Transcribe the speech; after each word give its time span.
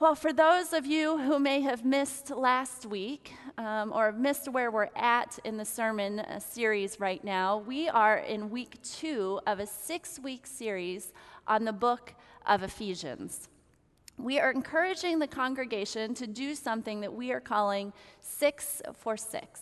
Well, 0.00 0.16
for 0.16 0.32
those 0.32 0.72
of 0.72 0.86
you 0.86 1.18
who 1.18 1.38
may 1.38 1.60
have 1.60 1.84
missed 1.84 2.30
last 2.30 2.84
week 2.84 3.32
um, 3.56 3.92
or 3.92 4.10
missed 4.10 4.48
where 4.48 4.72
we're 4.72 4.90
at 4.96 5.38
in 5.44 5.56
the 5.56 5.64
sermon 5.64 6.18
uh, 6.18 6.40
series 6.40 6.98
right 6.98 7.22
now, 7.22 7.58
we 7.58 7.88
are 7.88 8.18
in 8.18 8.50
week 8.50 8.82
two 8.82 9.38
of 9.46 9.60
a 9.60 9.66
six 9.68 10.18
week 10.18 10.48
series 10.48 11.12
on 11.46 11.64
the 11.64 11.72
book 11.72 12.12
of 12.44 12.64
Ephesians. 12.64 13.48
We 14.18 14.40
are 14.40 14.50
encouraging 14.50 15.20
the 15.20 15.28
congregation 15.28 16.12
to 16.14 16.26
do 16.26 16.56
something 16.56 17.00
that 17.02 17.14
we 17.14 17.30
are 17.30 17.40
calling 17.40 17.92
six 18.20 18.82
for 18.94 19.16
six. 19.16 19.60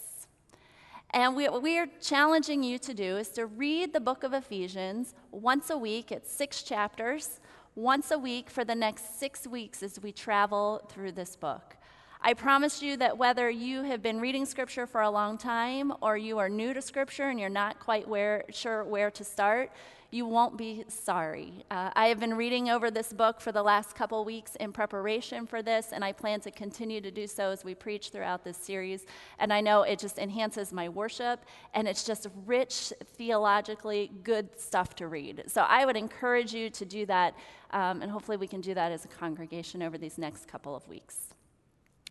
And 1.11 1.37
we, 1.37 1.47
what 1.51 1.63
we 1.63 1.79
are 1.79 1.89
challenging 2.01 2.63
you 2.63 2.79
to 2.79 2.95
do 2.95 3.19
is 3.19 3.29
to 3.33 3.45
read 3.45 3.93
the 3.93 4.01
book 4.01 4.25
of 4.25 4.33
Ephesians 4.33 5.15
once 5.31 5.69
a 5.69 5.77
week. 5.77 6.11
It's 6.11 6.33
six 6.33 6.63
chapters 6.63 7.39
once 7.75 8.11
a 8.11 8.19
week 8.19 8.51
for 8.51 8.65
the 8.65 8.75
next 8.75 9.19
six 9.19 9.47
weeks 9.47 9.83
as 9.83 9.99
we 10.01 10.13
travel 10.13 10.83
through 10.91 11.13
this 11.13 11.37
book. 11.37 11.77
I 12.21 12.35
promise 12.35 12.83
you 12.83 12.97
that 12.99 13.19
whether 13.19 13.51
you 13.51 13.83
have 13.83 14.03
been 14.03 14.21
reading 14.21 14.47
Scripture 14.47 14.87
for 14.87 15.01
a 15.01 15.11
long 15.11 15.39
time 15.39 15.93
or 16.01 16.17
you 16.17 16.39
are 16.39 16.49
new 16.49 16.75
to 16.75 16.83
Scripture 16.83 17.31
and 17.31 17.41
you're 17.41 17.49
not 17.49 17.81
quite 17.81 18.07
where, 18.07 18.45
sure 18.51 18.85
where 18.85 19.11
to 19.11 19.25
start, 19.25 19.73
you 20.13 20.27
won't 20.27 20.59
be 20.59 20.85
sorry. 20.89 21.65
Uh, 21.71 21.91
I 21.97 22.09
have 22.09 22.21
been 22.21 22.35
reading 22.35 22.69
over 22.69 22.91
this 22.91 23.15
book 23.15 23.41
for 23.41 23.51
the 23.51 23.63
last 23.63 23.95
couple 23.95 24.23
weeks 24.27 24.57
in 24.57 24.71
preparation 24.71 25.47
for 25.47 25.63
this, 25.63 25.91
and 25.91 26.05
I 26.05 26.13
plan 26.13 26.41
to 26.43 26.51
continue 26.51 27.01
to 27.01 27.11
do 27.11 27.27
so 27.27 27.51
as 27.51 27.65
we 27.65 27.75
preach 27.75 28.11
throughout 28.11 28.45
this 28.45 28.59
series. 28.59 29.07
And 29.39 29.51
I 29.55 29.63
know 29.63 29.83
it 29.83 29.99
just 29.99 30.19
enhances 30.19 30.71
my 30.71 30.91
worship, 30.91 31.47
and 31.73 31.89
it's 31.89 32.05
just 32.05 32.27
rich, 32.45 32.93
theologically 33.17 34.11
good 34.23 34.61
stuff 34.61 34.95
to 34.97 35.09
read. 35.09 35.45
So 35.47 35.63
I 35.63 35.87
would 35.87 35.97
encourage 35.97 36.53
you 36.53 36.69
to 36.69 36.85
do 36.85 37.07
that, 37.07 37.35
um, 37.71 38.03
and 38.03 38.11
hopefully 38.11 38.37
we 38.37 38.47
can 38.47 38.61
do 38.61 38.75
that 38.75 38.93
as 38.93 39.07
a 39.07 39.09
congregation 39.09 39.83
over 39.83 39.97
these 39.97 40.19
next 40.19 40.47
couple 40.47 40.77
of 40.77 40.87
weeks. 40.89 41.33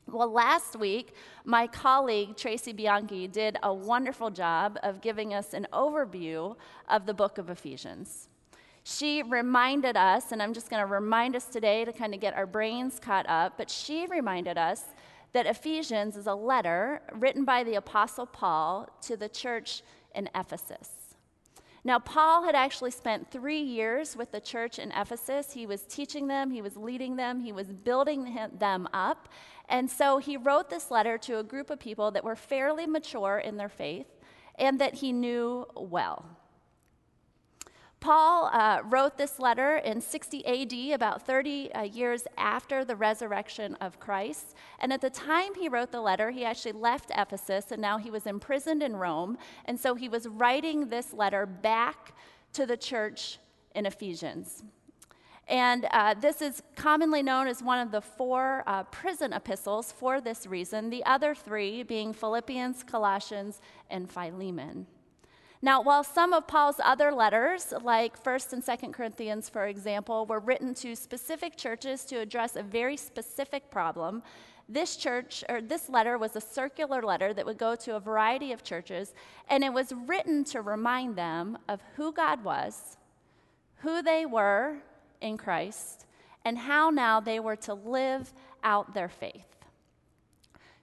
Well, 0.07 0.31
last 0.31 0.75
week, 0.75 1.13
my 1.45 1.67
colleague 1.67 2.35
Tracy 2.35 2.73
Bianchi 2.73 3.27
did 3.27 3.57
a 3.63 3.73
wonderful 3.73 4.29
job 4.29 4.77
of 4.83 4.99
giving 4.99 5.33
us 5.33 5.53
an 5.53 5.67
overview 5.71 6.55
of 6.89 7.05
the 7.05 7.13
book 7.13 7.37
of 7.37 7.49
Ephesians. 7.49 8.27
She 8.83 9.21
reminded 9.21 9.95
us, 9.95 10.31
and 10.31 10.41
I'm 10.41 10.53
just 10.53 10.69
going 10.69 10.81
to 10.81 10.91
remind 10.91 11.35
us 11.35 11.45
today 11.45 11.85
to 11.85 11.93
kind 11.93 12.13
of 12.13 12.19
get 12.19 12.33
our 12.33 12.47
brains 12.47 12.99
caught 12.99 13.29
up, 13.29 13.57
but 13.57 13.69
she 13.69 14.07
reminded 14.07 14.57
us 14.57 14.85
that 15.33 15.45
Ephesians 15.45 16.17
is 16.17 16.27
a 16.27 16.33
letter 16.33 17.01
written 17.13 17.45
by 17.45 17.63
the 17.63 17.75
Apostle 17.75 18.25
Paul 18.25 18.89
to 19.03 19.15
the 19.15 19.29
church 19.29 19.81
in 20.13 20.29
Ephesus. 20.35 21.00
Now, 21.83 21.97
Paul 21.97 22.43
had 22.43 22.53
actually 22.53 22.91
spent 22.91 23.31
three 23.31 23.61
years 23.61 24.15
with 24.15 24.31
the 24.31 24.39
church 24.39 24.77
in 24.77 24.91
Ephesus. 24.91 25.53
He 25.53 25.65
was 25.65 25.81
teaching 25.81 26.27
them, 26.27 26.51
he 26.51 26.61
was 26.61 26.77
leading 26.77 27.15
them, 27.15 27.39
he 27.39 27.51
was 27.51 27.67
building 27.67 28.37
them 28.57 28.87
up. 28.93 29.29
And 29.67 29.89
so 29.89 30.19
he 30.19 30.37
wrote 30.37 30.69
this 30.69 30.91
letter 30.91 31.17
to 31.19 31.39
a 31.39 31.43
group 31.43 31.69
of 31.69 31.79
people 31.79 32.11
that 32.11 32.23
were 32.23 32.35
fairly 32.35 32.85
mature 32.85 33.39
in 33.39 33.57
their 33.57 33.69
faith 33.69 34.05
and 34.55 34.79
that 34.79 34.95
he 34.95 35.11
knew 35.11 35.65
well. 35.75 36.37
Paul 38.01 38.49
uh, 38.51 38.81
wrote 38.83 39.15
this 39.15 39.39
letter 39.39 39.77
in 39.77 40.01
60 40.01 40.45
AD, 40.45 40.95
about 40.95 41.21
30 41.21 41.71
uh, 41.71 41.81
years 41.83 42.23
after 42.35 42.83
the 42.83 42.95
resurrection 42.95 43.75
of 43.75 43.99
Christ. 43.99 44.55
And 44.79 44.91
at 44.91 45.01
the 45.01 45.11
time 45.11 45.53
he 45.53 45.69
wrote 45.69 45.91
the 45.91 46.01
letter, 46.01 46.31
he 46.31 46.43
actually 46.43 46.71
left 46.71 47.11
Ephesus 47.15 47.71
and 47.71 47.79
now 47.79 47.99
he 47.99 48.09
was 48.09 48.25
imprisoned 48.25 48.81
in 48.81 48.95
Rome. 48.95 49.37
And 49.65 49.79
so 49.79 49.93
he 49.93 50.09
was 50.09 50.27
writing 50.27 50.87
this 50.87 51.13
letter 51.13 51.45
back 51.45 52.13
to 52.53 52.65
the 52.65 52.75
church 52.75 53.37
in 53.75 53.85
Ephesians. 53.85 54.63
And 55.47 55.85
uh, 55.91 56.15
this 56.15 56.41
is 56.41 56.63
commonly 56.75 57.21
known 57.21 57.47
as 57.47 57.61
one 57.61 57.79
of 57.79 57.91
the 57.91 58.01
four 58.01 58.63
uh, 58.65 58.83
prison 58.85 59.31
epistles 59.31 59.91
for 59.91 60.19
this 60.19 60.47
reason, 60.47 60.89
the 60.89 61.05
other 61.05 61.35
three 61.35 61.83
being 61.83 62.13
Philippians, 62.13 62.81
Colossians, 62.83 63.61
and 63.91 64.09
Philemon. 64.09 64.87
Now, 65.63 65.81
while 65.81 66.03
some 66.03 66.33
of 66.33 66.47
Paul's 66.47 66.79
other 66.83 67.11
letters, 67.11 67.71
like 67.83 68.21
1st 68.23 68.53
and 68.53 68.63
2nd 68.63 68.93
Corinthians, 68.93 69.47
for 69.47 69.67
example, 69.67 70.25
were 70.25 70.39
written 70.39 70.73
to 70.75 70.95
specific 70.95 71.55
churches 71.55 72.03
to 72.05 72.17
address 72.17 72.55
a 72.55 72.63
very 72.63 72.97
specific 72.97 73.69
problem, 73.69 74.23
this 74.67 74.95
church 74.95 75.43
or 75.49 75.61
this 75.61 75.87
letter 75.87 76.17
was 76.17 76.35
a 76.35 76.41
circular 76.41 77.03
letter 77.03 77.31
that 77.33 77.45
would 77.45 77.59
go 77.59 77.75
to 77.75 77.95
a 77.95 77.99
variety 77.99 78.51
of 78.53 78.63
churches, 78.63 79.13
and 79.49 79.63
it 79.63 79.71
was 79.71 79.93
written 80.07 80.43
to 80.45 80.61
remind 80.61 81.15
them 81.15 81.59
of 81.69 81.79
who 81.95 82.11
God 82.11 82.43
was, 82.43 82.97
who 83.77 84.01
they 84.01 84.25
were 84.25 84.77
in 85.19 85.37
Christ, 85.37 86.07
and 86.43 86.57
how 86.57 86.89
now 86.89 87.19
they 87.19 87.39
were 87.39 87.57
to 87.57 87.75
live 87.75 88.33
out 88.63 88.95
their 88.95 89.09
faith. 89.09 89.45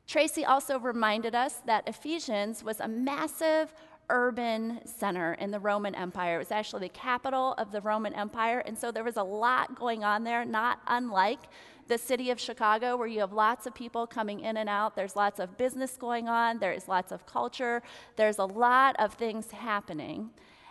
Tracy 0.07 0.45
also 0.45 0.79
reminded 0.79 1.35
us 1.35 1.55
that 1.67 1.87
Ephesians 1.87 2.65
was 2.65 2.81
a 2.81 2.89
massive 2.89 3.75
urban 4.11 4.81
center 4.85 5.35
in 5.35 5.51
the 5.51 5.61
Roman 5.61 5.95
Empire. 5.95 6.37
It 6.37 6.39
was 6.39 6.51
actually 6.51 6.81
the 6.81 6.91
capital 6.91 7.55
of 7.59 7.73
the 7.73 7.81
Roman 7.81 8.15
Empire, 8.15 8.61
and 8.65 8.77
so 8.77 8.91
there 8.91 9.05
was 9.05 9.17
a 9.17 9.23
lot 9.23 9.79
going 9.79 10.05
on 10.05 10.25
there, 10.25 10.45
not 10.45 10.81
unlike 10.87 11.41
the 11.89 11.99
city 11.99 12.31
of 12.31 12.39
Chicago, 12.39 12.97
where 12.97 13.07
you 13.07 13.21
have 13.21 13.33
lots 13.33 13.67
of 13.67 13.75
people 13.75 14.07
coming 14.07 14.41
in 14.41 14.57
and 14.59 14.69
out. 14.69 14.95
There's 14.95 15.17
lots 15.17 15.41
of 15.41 15.57
business 15.57 15.97
going 15.97 16.29
on, 16.29 16.59
there's 16.59 16.89
lots 16.89 17.13
of 17.13 17.27
culture, 17.27 17.83
there's 18.17 18.39
a 18.39 18.45
lot 18.45 18.97
of 18.99 19.15
things 19.15 19.51
happening. 19.51 20.31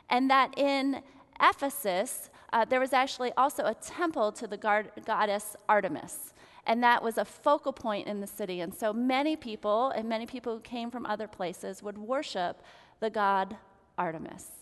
And 0.09 0.29
that 0.29 0.57
in 0.57 1.01
Ephesus, 1.41 2.29
uh, 2.53 2.65
there 2.65 2.79
was 2.79 2.93
actually 2.93 3.31
also 3.33 3.65
a 3.65 3.73
temple 3.73 4.31
to 4.33 4.47
the 4.47 4.57
god- 4.57 4.91
goddess 5.05 5.55
Artemis 5.67 6.33
and 6.67 6.83
that 6.83 7.01
was 7.01 7.17
a 7.17 7.25
focal 7.25 7.71
point 7.71 8.07
in 8.07 8.19
the 8.19 8.27
city. 8.27 8.59
And 8.59 8.73
so 8.73 8.91
many 8.91 9.35
people, 9.37 9.89
and 9.91 10.07
many 10.07 10.25
people 10.25 10.53
who 10.53 10.59
came 10.59 10.91
from 10.91 11.05
other 11.05 11.27
places, 11.27 11.81
would 11.81 11.97
worship 11.97 12.61
the 12.99 13.09
god 13.09 13.57
Artemis. 13.97 14.57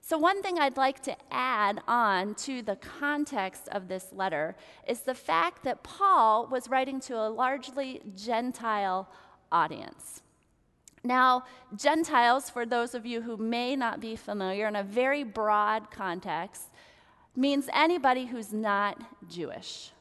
So, 0.00 0.18
one 0.18 0.42
thing 0.42 0.58
I'd 0.58 0.76
like 0.76 1.02
to 1.04 1.16
add 1.30 1.82
on 1.86 2.34
to 2.36 2.62
the 2.62 2.74
context 2.76 3.68
of 3.70 3.86
this 3.86 4.12
letter 4.12 4.56
is 4.88 5.02
the 5.02 5.14
fact 5.14 5.62
that 5.62 5.84
Paul 5.84 6.48
was 6.48 6.68
writing 6.68 6.98
to 7.02 7.16
a 7.16 7.28
largely 7.28 8.00
Gentile 8.16 9.08
audience. 9.52 10.22
Now, 11.04 11.44
Gentiles, 11.76 12.50
for 12.50 12.66
those 12.66 12.94
of 12.94 13.06
you 13.06 13.22
who 13.22 13.36
may 13.36 13.76
not 13.76 14.00
be 14.00 14.16
familiar, 14.16 14.66
in 14.66 14.74
a 14.74 14.82
very 14.82 15.22
broad 15.22 15.90
context, 15.90 16.70
means 17.36 17.68
anybody 17.72 18.26
who's 18.26 18.52
not 18.52 19.00
Jewish. 19.28 19.92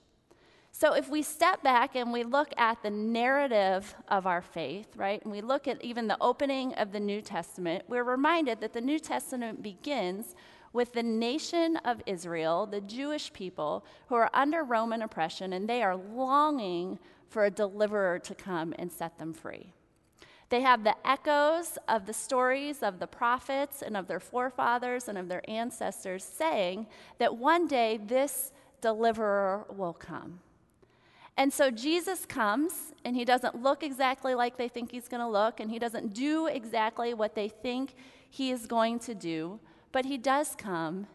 So 0.80 0.94
if 0.94 1.10
we 1.10 1.24
step 1.24 1.62
back 1.62 1.98
and 1.98 2.14
we 2.14 2.24
look 2.24 2.54
at 2.56 2.82
the 2.82 2.90
narrative 2.90 3.94
of 4.08 4.26
our 4.26 4.42
faith, 4.42 4.88
right, 4.96 5.22
and 5.22 5.30
we 5.30 5.42
look 5.42 5.68
at 5.68 5.84
even 5.84 6.08
the 6.08 6.16
opening 6.22 6.74
of 6.76 6.94
the 6.94 7.02
New 7.02 7.22
Testament, 7.22 7.84
we're 7.90 8.06
reminded 8.06 8.62
that 8.62 8.72
the 8.72 8.80
New 8.80 8.98
Testament 8.98 9.62
begins 9.62 10.36
with 10.72 10.94
the 10.94 11.04
nation 11.04 11.76
of 11.84 12.02
Israel, 12.06 12.66
the 12.66 12.80
Jewish 12.80 13.34
people 13.34 13.86
who 14.08 14.16
are 14.16 14.30
under 14.34 14.64
Roman 14.64 15.02
oppression, 15.02 15.52
and 15.52 15.68
they 15.68 15.84
are 15.84 15.98
longing 15.98 16.98
for 17.28 17.44
a 17.44 17.52
deliverer 17.52 18.18
to 18.18 18.34
come 18.34 18.74
and 18.80 18.90
set 18.90 19.20
them 19.20 19.34
free. 19.34 19.74
They 20.48 20.62
have 20.62 20.86
the 20.86 20.96
echoes 21.06 21.78
of 21.90 22.06
the 22.06 22.14
stories 22.14 22.84
of 22.84 23.00
the 23.00 23.08
prophets 23.08 23.82
and 23.82 23.98
of 23.98 24.08
their 24.08 24.22
forefathers 24.22 25.10
and 25.10 25.18
of 25.18 25.28
their 25.28 25.44
ancestors 25.50 26.24
saying 26.24 26.88
that 27.18 27.36
one 27.36 27.68
day 27.68 28.00
this 28.02 28.54
deliverer 28.80 29.66
will 29.76 29.92
come. 29.92 30.40
And 31.40 31.54
so 31.54 31.72
Jesus 31.72 32.26
comes, 32.26 32.74
and 33.06 33.16
he 33.16 33.24
doesn't 33.24 33.64
look 33.64 33.82
exactly 33.82 34.36
like 34.36 34.58
they 34.58 34.68
think 34.68 34.92
he's 34.92 35.08
going 35.08 35.22
to 35.22 35.28
look, 35.28 35.62
and 35.62 35.72
he 35.72 35.80
doesn't 35.80 36.14
do 36.14 36.48
exactly 36.48 37.14
what 37.14 37.34
they 37.34 37.48
think 37.48 37.96
he 38.30 38.52
is 38.52 38.66
going 38.66 39.00
to 39.00 39.16
do, 39.16 39.62
but 39.94 40.04
he 40.04 40.18
does 40.18 40.54
come, 40.58 41.08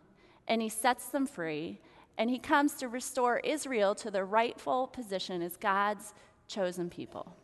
and 0.49 0.63
he 0.63 0.71
sets 0.71 1.09
them 1.09 1.27
free, 1.27 1.79
and 2.17 2.31
he 2.31 2.39
comes 2.39 2.73
to 2.77 2.89
restore 2.89 3.41
Israel 3.41 3.95
to 3.97 4.11
their 4.11 4.25
rightful 4.25 4.87
position 4.87 5.43
as 5.43 5.59
God's 5.59 6.15
chosen 6.49 6.89
people. 6.89 7.37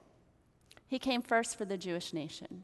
He 0.89 0.99
came 0.99 1.21
first 1.21 1.59
for 1.59 1.67
the 1.67 1.77
Jewish 1.77 2.15
nation. 2.15 2.63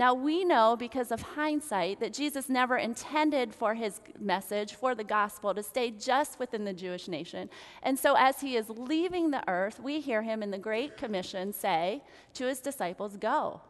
Now, 0.00 0.14
we 0.14 0.46
know 0.46 0.76
because 0.78 1.12
of 1.12 1.20
hindsight 1.20 2.00
that 2.00 2.14
Jesus 2.14 2.48
never 2.48 2.78
intended 2.78 3.54
for 3.54 3.74
his 3.74 4.00
message, 4.18 4.72
for 4.72 4.94
the 4.94 5.04
gospel, 5.04 5.52
to 5.52 5.62
stay 5.62 5.90
just 5.90 6.38
within 6.38 6.64
the 6.64 6.72
Jewish 6.72 7.06
nation. 7.06 7.50
And 7.82 7.98
so, 7.98 8.14
as 8.14 8.40
he 8.40 8.56
is 8.56 8.70
leaving 8.70 9.30
the 9.30 9.46
earth, 9.46 9.78
we 9.78 10.00
hear 10.00 10.22
him 10.22 10.42
in 10.42 10.50
the 10.50 10.56
Great 10.56 10.96
Commission 10.96 11.52
say 11.52 12.02
to 12.32 12.46
his 12.46 12.60
disciples, 12.60 13.18
Go. 13.18 13.60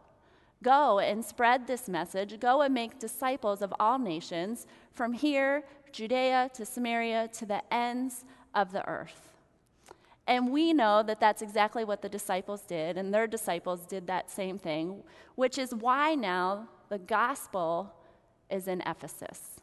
Go 0.62 1.00
and 1.00 1.24
spread 1.24 1.66
this 1.66 1.88
message. 1.88 2.38
Go 2.38 2.62
and 2.62 2.72
make 2.72 3.00
disciples 3.00 3.60
of 3.60 3.74
all 3.80 3.98
nations, 3.98 4.68
from 4.92 5.12
here, 5.12 5.64
Judea 5.90 6.52
to 6.54 6.64
Samaria, 6.64 7.26
to 7.38 7.44
the 7.44 7.74
ends 7.74 8.24
of 8.54 8.70
the 8.70 8.86
earth. 8.88 9.32
And 10.30 10.52
we 10.52 10.72
know 10.72 11.02
that 11.02 11.18
that's 11.18 11.42
exactly 11.42 11.82
what 11.82 12.02
the 12.02 12.08
disciples 12.08 12.62
did, 12.62 12.96
and 12.96 13.12
their 13.12 13.26
disciples 13.26 13.84
did 13.84 14.06
that 14.06 14.30
same 14.30 14.60
thing, 14.60 15.02
which 15.34 15.58
is 15.58 15.74
why 15.74 16.14
now 16.14 16.68
the 16.88 16.98
gospel 16.98 17.92
is 18.48 18.68
in 18.68 18.80
Ephesus. 18.86 19.60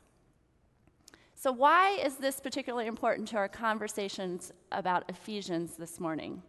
So, 1.35 1.53
why 1.53 1.91
is 1.91 2.17
this 2.17 2.41
particularly 2.41 2.87
important 2.87 3.29
to 3.29 3.37
our 3.37 3.47
conversations 3.47 4.51
about 4.73 5.05
Ephesians 5.07 5.77
this 5.77 6.01
morning? 6.01 6.43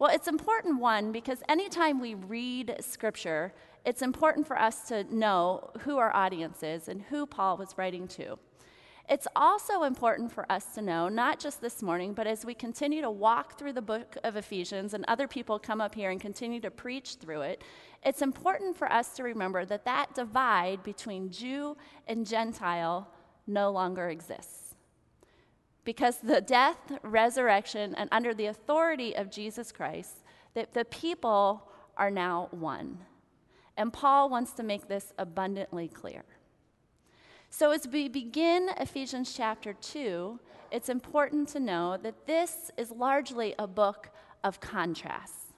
Well, 0.00 0.12
it's 0.12 0.26
important, 0.26 0.80
one, 0.80 1.12
because 1.12 1.40
anytime 1.48 2.00
we 2.00 2.14
read 2.14 2.74
scripture, 2.80 3.54
it's 3.86 4.02
important 4.02 4.44
for 4.44 4.58
us 4.58 4.88
to 4.88 5.04
know 5.14 5.70
who 5.82 5.98
our 5.98 6.12
audience 6.16 6.64
is 6.64 6.88
and 6.88 7.00
who 7.00 7.26
Paul 7.26 7.58
was 7.58 7.78
writing 7.78 8.08
to. 8.08 8.40
It's 9.08 9.26
also 9.34 9.82
important 9.82 10.32
for 10.32 10.50
us 10.50 10.74
to 10.74 10.82
know, 10.82 11.08
not 11.08 11.40
just 11.40 11.60
this 11.60 11.82
morning, 11.82 12.14
but 12.14 12.26
as 12.26 12.44
we 12.44 12.54
continue 12.54 13.02
to 13.02 13.10
walk 13.10 13.58
through 13.58 13.72
the 13.72 13.82
book 13.82 14.16
of 14.22 14.36
Ephesians 14.36 14.94
and 14.94 15.04
other 15.08 15.26
people 15.26 15.58
come 15.58 15.80
up 15.80 15.94
here 15.94 16.10
and 16.10 16.20
continue 16.20 16.60
to 16.60 16.70
preach 16.70 17.16
through 17.16 17.42
it, 17.42 17.62
it's 18.04 18.22
important 18.22 18.76
for 18.76 18.90
us 18.92 19.14
to 19.14 19.22
remember 19.22 19.64
that 19.64 19.84
that 19.84 20.14
divide 20.14 20.82
between 20.82 21.30
Jew 21.30 21.76
and 22.06 22.26
Gentile 22.26 23.08
no 23.46 23.70
longer 23.70 24.08
exists. 24.08 24.74
Because 25.84 26.18
the 26.18 26.40
death, 26.40 26.78
resurrection, 27.02 27.94
and 27.96 28.08
under 28.12 28.34
the 28.34 28.46
authority 28.46 29.16
of 29.16 29.32
Jesus 29.32 29.72
Christ, 29.72 30.24
that 30.54 30.74
the 30.74 30.84
people 30.84 31.68
are 31.96 32.10
now 32.10 32.48
one. 32.52 32.98
And 33.76 33.92
Paul 33.92 34.30
wants 34.30 34.52
to 34.52 34.62
make 34.62 34.86
this 34.86 35.12
abundantly 35.18 35.88
clear. 35.88 36.24
So, 37.54 37.70
as 37.70 37.86
we 37.86 38.08
begin 38.08 38.70
Ephesians 38.78 39.34
chapter 39.34 39.74
2, 39.74 40.40
it's 40.70 40.88
important 40.88 41.50
to 41.50 41.60
know 41.60 41.98
that 42.02 42.26
this 42.26 42.70
is 42.78 42.90
largely 42.90 43.54
a 43.58 43.66
book 43.66 44.08
of 44.42 44.58
contrasts. 44.58 45.52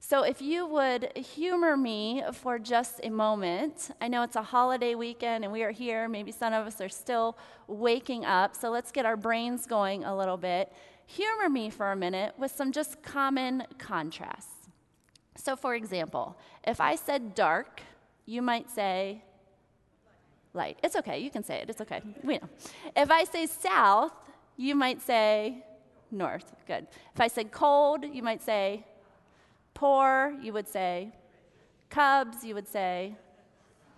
So, 0.00 0.22
if 0.22 0.40
you 0.40 0.66
would 0.66 1.14
humor 1.14 1.76
me 1.76 2.22
for 2.32 2.58
just 2.58 3.00
a 3.02 3.10
moment, 3.10 3.90
I 4.00 4.08
know 4.08 4.22
it's 4.22 4.34
a 4.34 4.42
holiday 4.42 4.94
weekend 4.94 5.44
and 5.44 5.52
we 5.52 5.62
are 5.62 5.72
here. 5.72 6.08
Maybe 6.08 6.32
some 6.32 6.54
of 6.54 6.66
us 6.66 6.80
are 6.80 6.88
still 6.88 7.36
waking 7.66 8.24
up, 8.24 8.56
so 8.56 8.70
let's 8.70 8.90
get 8.90 9.04
our 9.04 9.18
brains 9.18 9.66
going 9.66 10.04
a 10.04 10.16
little 10.16 10.38
bit. 10.38 10.72
Humor 11.04 11.50
me 11.50 11.68
for 11.68 11.92
a 11.92 11.96
minute 11.96 12.32
with 12.38 12.50
some 12.50 12.72
just 12.72 13.02
common 13.02 13.64
contrasts. 13.76 14.70
So, 15.36 15.54
for 15.54 15.74
example, 15.74 16.38
if 16.66 16.80
I 16.80 16.94
said 16.94 17.34
dark, 17.34 17.82
you 18.24 18.40
might 18.40 18.70
say 18.70 19.22
light. 20.54 20.78
It's 20.82 20.96
okay, 20.96 21.18
you 21.18 21.30
can 21.30 21.44
say 21.44 21.56
it, 21.56 21.68
it's 21.68 21.80
okay. 21.80 22.00
We 22.22 22.38
know. 22.38 22.48
If 22.96 23.10
I 23.10 23.24
say 23.24 23.46
south, 23.46 24.12
you 24.56 24.74
might 24.74 25.02
say 25.02 25.64
north. 26.10 26.54
Good. 26.66 26.86
If 27.12 27.20
I 27.20 27.28
said 27.28 27.52
cold, 27.52 28.04
you 28.04 28.22
might 28.22 28.42
say 28.42 28.84
Poor, 29.74 30.32
you 30.40 30.52
would 30.52 30.68
say. 30.68 31.10
Cubs, 31.90 32.44
you 32.44 32.54
would 32.54 32.68
say. 32.68 33.16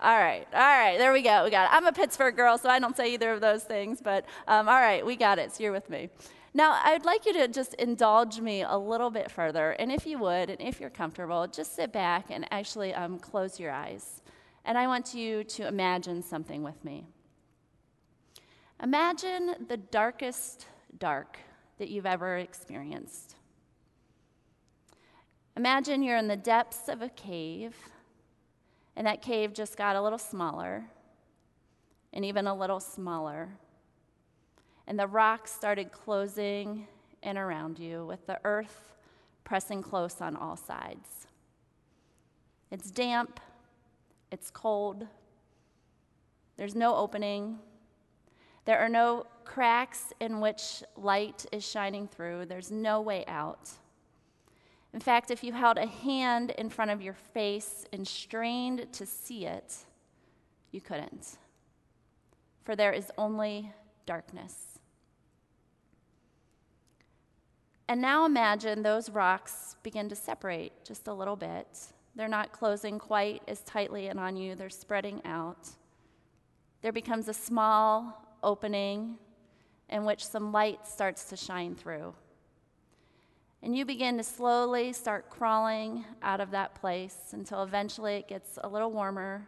All 0.00 0.18
right, 0.18 0.46
all 0.52 0.60
right, 0.60 0.98
there 0.98 1.12
we 1.12 1.22
go. 1.22 1.44
We 1.44 1.50
got 1.50 1.70
it. 1.70 1.74
I'm 1.74 1.86
a 1.86 1.92
Pittsburgh 1.92 2.36
girl, 2.36 2.58
so 2.58 2.68
I 2.68 2.78
don't 2.78 2.96
say 2.96 3.14
either 3.14 3.32
of 3.32 3.40
those 3.40 3.62
things, 3.62 4.00
but 4.02 4.26
um, 4.46 4.68
all 4.68 4.74
right, 4.74 5.04
we 5.04 5.16
got 5.16 5.38
it. 5.38 5.54
So 5.54 5.62
you're 5.62 5.72
with 5.72 5.88
me. 5.88 6.10
Now, 6.52 6.80
I'd 6.84 7.04
like 7.04 7.24
you 7.24 7.32
to 7.34 7.48
just 7.48 7.74
indulge 7.74 8.40
me 8.40 8.62
a 8.62 8.76
little 8.76 9.10
bit 9.10 9.30
further, 9.30 9.70
and 9.72 9.90
if 9.92 10.06
you 10.06 10.18
would, 10.18 10.50
and 10.50 10.60
if 10.60 10.80
you're 10.80 10.90
comfortable, 10.90 11.46
just 11.46 11.76
sit 11.76 11.92
back 11.92 12.26
and 12.30 12.46
actually 12.50 12.92
um, 12.94 13.18
close 13.18 13.60
your 13.60 13.72
eyes. 13.72 14.22
And 14.66 14.76
I 14.76 14.88
want 14.88 15.14
you 15.14 15.44
to 15.44 15.68
imagine 15.68 16.22
something 16.22 16.64
with 16.64 16.84
me. 16.84 17.06
Imagine 18.82 19.54
the 19.68 19.76
darkest 19.76 20.66
dark 20.98 21.38
that 21.78 21.88
you've 21.88 22.04
ever 22.04 22.38
experienced. 22.38 23.36
Imagine 25.56 26.02
you're 26.02 26.16
in 26.16 26.26
the 26.26 26.36
depths 26.36 26.88
of 26.88 27.00
a 27.00 27.08
cave, 27.10 27.76
and 28.96 29.06
that 29.06 29.22
cave 29.22 29.54
just 29.54 29.76
got 29.76 29.94
a 29.94 30.02
little 30.02 30.18
smaller, 30.18 30.84
and 32.12 32.24
even 32.24 32.48
a 32.48 32.54
little 32.54 32.80
smaller. 32.80 33.48
And 34.88 34.98
the 34.98 35.06
rocks 35.06 35.52
started 35.52 35.92
closing 35.92 36.88
in 37.22 37.38
around 37.38 37.78
you, 37.78 38.04
with 38.04 38.26
the 38.26 38.40
earth 38.44 38.94
pressing 39.44 39.80
close 39.80 40.20
on 40.20 40.34
all 40.34 40.56
sides. 40.56 41.28
It's 42.72 42.90
damp, 42.90 43.38
it's 44.30 44.50
cold, 44.50 45.06
there's 46.56 46.74
no 46.74 46.96
opening, 46.96 47.58
there 48.64 48.78
are 48.78 48.88
no 48.88 49.26
cracks 49.44 50.12
in 50.20 50.40
which 50.40 50.82
light 50.96 51.46
is 51.52 51.64
shining 51.64 52.08
through, 52.08 52.46
there's 52.46 52.70
no 52.70 53.00
way 53.00 53.24
out. 53.26 53.70
In 54.92 55.00
fact, 55.00 55.30
if 55.30 55.44
you 55.44 55.52
held 55.52 55.76
a 55.76 55.86
hand 55.86 56.50
in 56.52 56.70
front 56.70 56.90
of 56.90 57.02
your 57.02 57.12
face 57.12 57.84
and 57.92 58.06
strained 58.06 58.92
to 58.92 59.04
see 59.04 59.44
it, 59.44 59.76
you 60.72 60.80
couldn't. 60.80 61.36
For 62.64 62.74
there 62.74 62.92
is 62.92 63.12
only 63.18 63.72
darkness. 64.06 64.78
And 67.88 68.00
now 68.00 68.24
imagine 68.24 68.82
those 68.82 69.10
rocks 69.10 69.76
begin 69.82 70.08
to 70.08 70.16
separate 70.16 70.72
just 70.84 71.06
a 71.06 71.14
little 71.14 71.36
bit. 71.36 71.92
They're 72.16 72.28
not 72.28 72.50
closing 72.50 72.98
quite 72.98 73.42
as 73.46 73.60
tightly 73.60 74.08
in 74.08 74.18
on 74.18 74.36
you, 74.36 74.54
they're 74.54 74.70
spreading 74.70 75.20
out. 75.26 75.68
There 76.80 76.92
becomes 76.92 77.28
a 77.28 77.34
small 77.34 78.26
opening 78.42 79.16
in 79.90 80.04
which 80.04 80.26
some 80.26 80.50
light 80.50 80.86
starts 80.86 81.24
to 81.24 81.36
shine 81.36 81.74
through. 81.74 82.14
And 83.62 83.76
you 83.76 83.84
begin 83.84 84.16
to 84.16 84.22
slowly 84.22 84.92
start 84.92 85.28
crawling 85.28 86.04
out 86.22 86.40
of 86.40 86.50
that 86.52 86.74
place 86.74 87.32
until 87.32 87.62
eventually 87.62 88.14
it 88.14 88.28
gets 88.28 88.58
a 88.62 88.68
little 88.68 88.90
warmer 88.90 89.46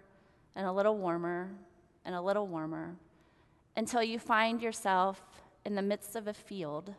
and 0.54 0.66
a 0.66 0.72
little 0.72 0.96
warmer 0.96 1.50
and 2.04 2.14
a 2.14 2.20
little 2.20 2.46
warmer 2.46 2.96
until 3.76 4.02
you 4.02 4.18
find 4.18 4.60
yourself 4.60 5.22
in 5.64 5.74
the 5.74 5.82
midst 5.82 6.16
of 6.16 6.26
a 6.26 6.34
field. 6.34 6.94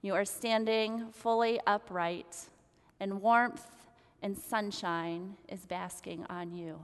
You 0.00 0.14
are 0.14 0.24
standing 0.24 1.10
fully 1.12 1.60
upright, 1.66 2.48
and 2.98 3.22
warmth 3.22 3.81
and 4.22 4.36
sunshine 4.36 5.36
is 5.48 5.66
basking 5.66 6.24
on 6.30 6.52
you. 6.52 6.80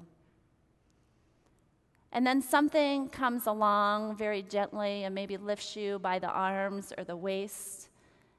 And 2.12 2.26
then 2.26 2.40
something 2.40 3.08
comes 3.08 3.46
along 3.46 4.16
very 4.16 4.42
gently 4.42 5.04
and 5.04 5.14
maybe 5.14 5.36
lifts 5.36 5.76
you 5.76 5.98
by 5.98 6.18
the 6.18 6.28
arms 6.28 6.92
or 6.96 7.04
the 7.04 7.16
waist 7.16 7.88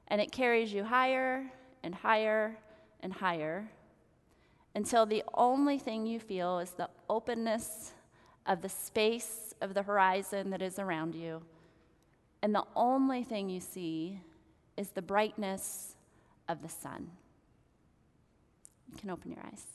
and 0.08 0.20
it 0.20 0.32
carries 0.32 0.72
you 0.72 0.84
higher 0.84 1.50
and 1.82 1.94
higher 1.94 2.58
and 3.00 3.12
higher 3.12 3.70
until 4.74 5.06
the 5.06 5.22
only 5.34 5.78
thing 5.78 6.04
you 6.04 6.18
feel 6.18 6.58
is 6.58 6.72
the 6.72 6.90
openness 7.08 7.92
of 8.46 8.60
the 8.60 8.68
space 8.68 9.54
of 9.60 9.74
the 9.74 9.82
horizon 9.82 10.50
that 10.50 10.62
is 10.62 10.78
around 10.78 11.14
you. 11.14 11.42
And 12.42 12.54
the 12.54 12.64
only 12.74 13.22
thing 13.22 13.48
you 13.48 13.60
see 13.60 14.20
is 14.76 14.90
the 14.90 15.02
brightness 15.02 15.94
of 16.48 16.62
the 16.62 16.68
sun. 16.68 17.10
You 18.90 18.98
can 18.98 19.10
open 19.10 19.30
your 19.30 19.40
eyes. 19.44 19.66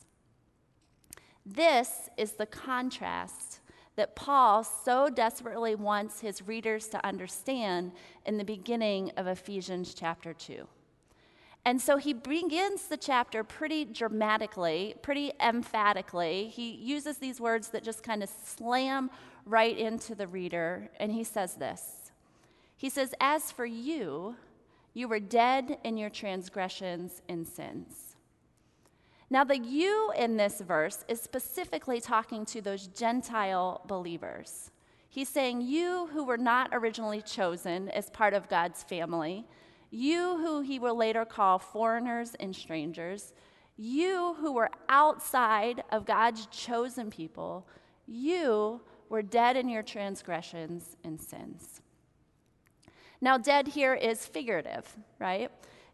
This 1.45 2.09
is 2.17 2.33
the 2.33 2.45
contrast 2.45 3.59
that 3.95 4.15
Paul 4.15 4.63
so 4.63 5.09
desperately 5.09 5.75
wants 5.75 6.19
his 6.19 6.45
readers 6.47 6.87
to 6.89 7.05
understand 7.05 7.91
in 8.25 8.37
the 8.37 8.43
beginning 8.43 9.11
of 9.15 9.27
Ephesians 9.27 9.93
chapter 9.93 10.33
2. 10.33 10.67
And 11.63 11.81
so 11.81 11.97
he 11.97 12.13
begins 12.13 12.87
the 12.87 12.97
chapter 12.97 13.43
pretty 13.43 13.85
dramatically, 13.85 14.95
pretty 15.01 15.31
emphatically. 15.41 16.49
He 16.49 16.71
uses 16.71 17.17
these 17.17 17.41
words 17.41 17.69
that 17.69 17.83
just 17.83 18.03
kind 18.03 18.21
of 18.21 18.29
slam 18.29 19.09
right 19.45 19.77
into 19.77 20.13
the 20.13 20.27
reader, 20.27 20.89
and 20.99 21.11
he 21.11 21.23
says 21.23 21.55
this 21.55 22.11
He 22.77 22.89
says, 22.89 23.13
As 23.19 23.51
for 23.51 23.65
you, 23.65 24.35
you 24.93 25.07
were 25.07 25.19
dead 25.19 25.79
in 25.83 25.97
your 25.97 26.09
transgressions 26.09 27.21
and 27.27 27.47
sins. 27.47 28.04
Now, 29.29 29.43
the 29.43 29.57
you 29.57 30.11
in 30.15 30.37
this 30.37 30.61
verse 30.61 31.03
is 31.07 31.19
specifically 31.19 31.99
talking 31.99 32.45
to 32.47 32.61
those 32.61 32.87
Gentile 32.87 33.81
believers. 33.87 34.71
He's 35.09 35.29
saying, 35.29 35.61
You 35.61 36.07
who 36.13 36.23
were 36.23 36.37
not 36.37 36.69
originally 36.73 37.21
chosen 37.21 37.89
as 37.89 38.09
part 38.09 38.33
of 38.33 38.49
God's 38.49 38.83
family, 38.83 39.45
you 39.89 40.37
who 40.37 40.61
he 40.61 40.77
will 40.77 40.95
later 40.95 41.25
call 41.25 41.57
foreigners 41.57 42.35
and 42.39 42.55
strangers, 42.55 43.33
you 43.77 44.35
who 44.39 44.51
were 44.51 44.69
outside 44.89 45.83
of 45.89 46.05
God's 46.05 46.45
chosen 46.47 47.09
people, 47.09 47.67
you 48.05 48.81
were 49.09 49.21
dead 49.21 49.57
in 49.57 49.69
your 49.69 49.83
transgressions 49.83 50.97
and 51.03 51.19
sins. 51.19 51.81
Now, 53.21 53.37
dead 53.37 53.69
here 53.69 53.95
is 53.95 54.25
figurative, 54.25 54.95
right? 55.19 55.49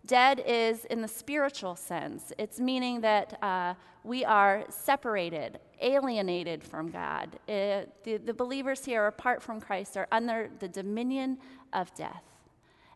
Dead 0.06 0.44
is 0.46 0.86
in 0.86 1.02
the 1.02 1.08
spiritual 1.08 1.76
sense. 1.76 2.34
It's 2.38 2.60
meaning 2.60 3.02
that 3.02 3.42
uh, 3.44 3.76
we 4.04 4.26
are 4.26 4.66
separated, 4.70 5.60
alienated 5.80 6.64
from 6.64 6.90
God. 6.90 7.38
It, 7.48 7.94
the, 8.04 8.18
the 8.18 8.34
believers 8.34 8.84
here, 8.84 9.06
apart 9.08 9.44
from 9.44 9.62
Christ, 9.62 9.98
are 9.98 10.08
under 10.12 10.50
the 10.60 10.68
dominion 10.68 11.38
of 11.72 11.94
death. 11.96 12.24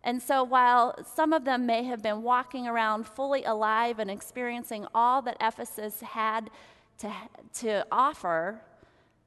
And 0.04 0.22
so, 0.22 0.44
while 0.44 0.96
some 1.04 1.34
of 1.34 1.46
them 1.46 1.66
may 1.66 1.84
have 1.84 2.02
been 2.02 2.22
walking 2.22 2.68
around 2.68 3.08
fully 3.08 3.44
alive 3.44 4.00
and 4.00 4.10
experiencing 4.10 4.86
all 4.94 5.22
that 5.24 5.38
Ephesus 5.42 6.02
had 6.02 6.52
to, 7.00 7.12
to 7.56 7.86
offer, 7.92 8.62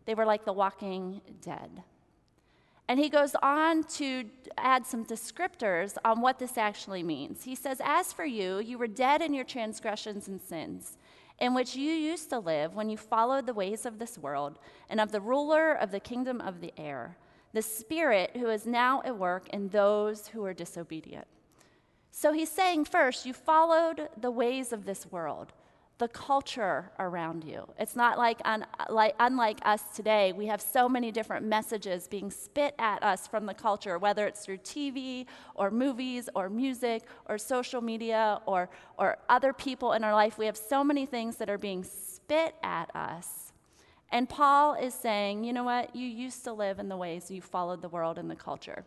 they 0.06 0.14
were 0.14 0.24
like 0.24 0.44
the 0.44 0.52
walking 0.52 1.20
dead. 1.42 1.82
And 2.88 2.98
he 2.98 3.10
goes 3.10 3.36
on 3.42 3.84
to 3.84 4.24
add 4.56 4.86
some 4.86 5.04
descriptors 5.04 5.98
on 6.06 6.22
what 6.22 6.38
this 6.38 6.56
actually 6.56 7.02
means. 7.02 7.44
He 7.44 7.54
says, 7.54 7.82
As 7.84 8.14
for 8.14 8.24
you, 8.24 8.58
you 8.60 8.78
were 8.78 8.86
dead 8.86 9.20
in 9.20 9.34
your 9.34 9.44
transgressions 9.44 10.26
and 10.26 10.40
sins, 10.40 10.96
in 11.38 11.54
which 11.54 11.76
you 11.76 11.92
used 11.92 12.30
to 12.30 12.38
live 12.38 12.74
when 12.74 12.88
you 12.88 12.96
followed 12.96 13.44
the 13.44 13.52
ways 13.52 13.84
of 13.84 13.98
this 13.98 14.16
world 14.16 14.58
and 14.88 15.00
of 15.00 15.12
the 15.12 15.20
ruler 15.20 15.72
of 15.72 15.90
the 15.90 16.00
kingdom 16.00 16.40
of 16.40 16.62
the 16.62 16.72
air, 16.78 17.18
the 17.52 17.60
Spirit 17.60 18.30
who 18.34 18.48
is 18.48 18.66
now 18.66 19.02
at 19.04 19.18
work 19.18 19.48
in 19.50 19.68
those 19.68 20.28
who 20.28 20.42
are 20.44 20.54
disobedient. 20.54 21.26
So 22.10 22.32
he's 22.32 22.50
saying, 22.50 22.86
first, 22.86 23.26
you 23.26 23.34
followed 23.34 24.08
the 24.16 24.30
ways 24.30 24.72
of 24.72 24.86
this 24.86 25.06
world 25.06 25.52
the 25.98 26.08
culture 26.08 26.90
around 26.98 27.44
you. 27.44 27.66
It's 27.78 27.96
not 27.96 28.18
like, 28.18 28.40
un, 28.44 28.64
like, 28.88 29.14
unlike 29.18 29.58
us 29.64 29.82
today. 29.94 30.32
We 30.32 30.46
have 30.46 30.60
so 30.60 30.88
many 30.88 31.10
different 31.10 31.44
messages 31.44 32.06
being 32.06 32.30
spit 32.30 32.74
at 32.78 33.02
us 33.02 33.26
from 33.26 33.46
the 33.46 33.54
culture, 33.54 33.98
whether 33.98 34.26
it's 34.26 34.44
through 34.44 34.58
TV 34.58 35.26
or 35.56 35.70
movies 35.70 36.28
or 36.34 36.48
music 36.48 37.02
or 37.26 37.36
social 37.36 37.80
media 37.80 38.40
or, 38.46 38.70
or 38.96 39.18
other 39.28 39.52
people 39.52 39.92
in 39.92 40.04
our 40.04 40.14
life. 40.14 40.38
We 40.38 40.46
have 40.46 40.56
so 40.56 40.84
many 40.84 41.04
things 41.04 41.36
that 41.36 41.50
are 41.50 41.58
being 41.58 41.82
spit 41.82 42.54
at 42.62 42.94
us. 42.94 43.52
And 44.10 44.28
Paul 44.28 44.74
is 44.74 44.94
saying, 44.94 45.44
you 45.44 45.52
know 45.52 45.64
what? 45.64 45.94
You 45.94 46.06
used 46.06 46.44
to 46.44 46.52
live 46.52 46.78
in 46.78 46.88
the 46.88 46.96
ways 46.96 47.30
you 47.30 47.42
followed 47.42 47.82
the 47.82 47.88
world 47.88 48.18
and 48.18 48.30
the 48.30 48.36
culture. 48.36 48.84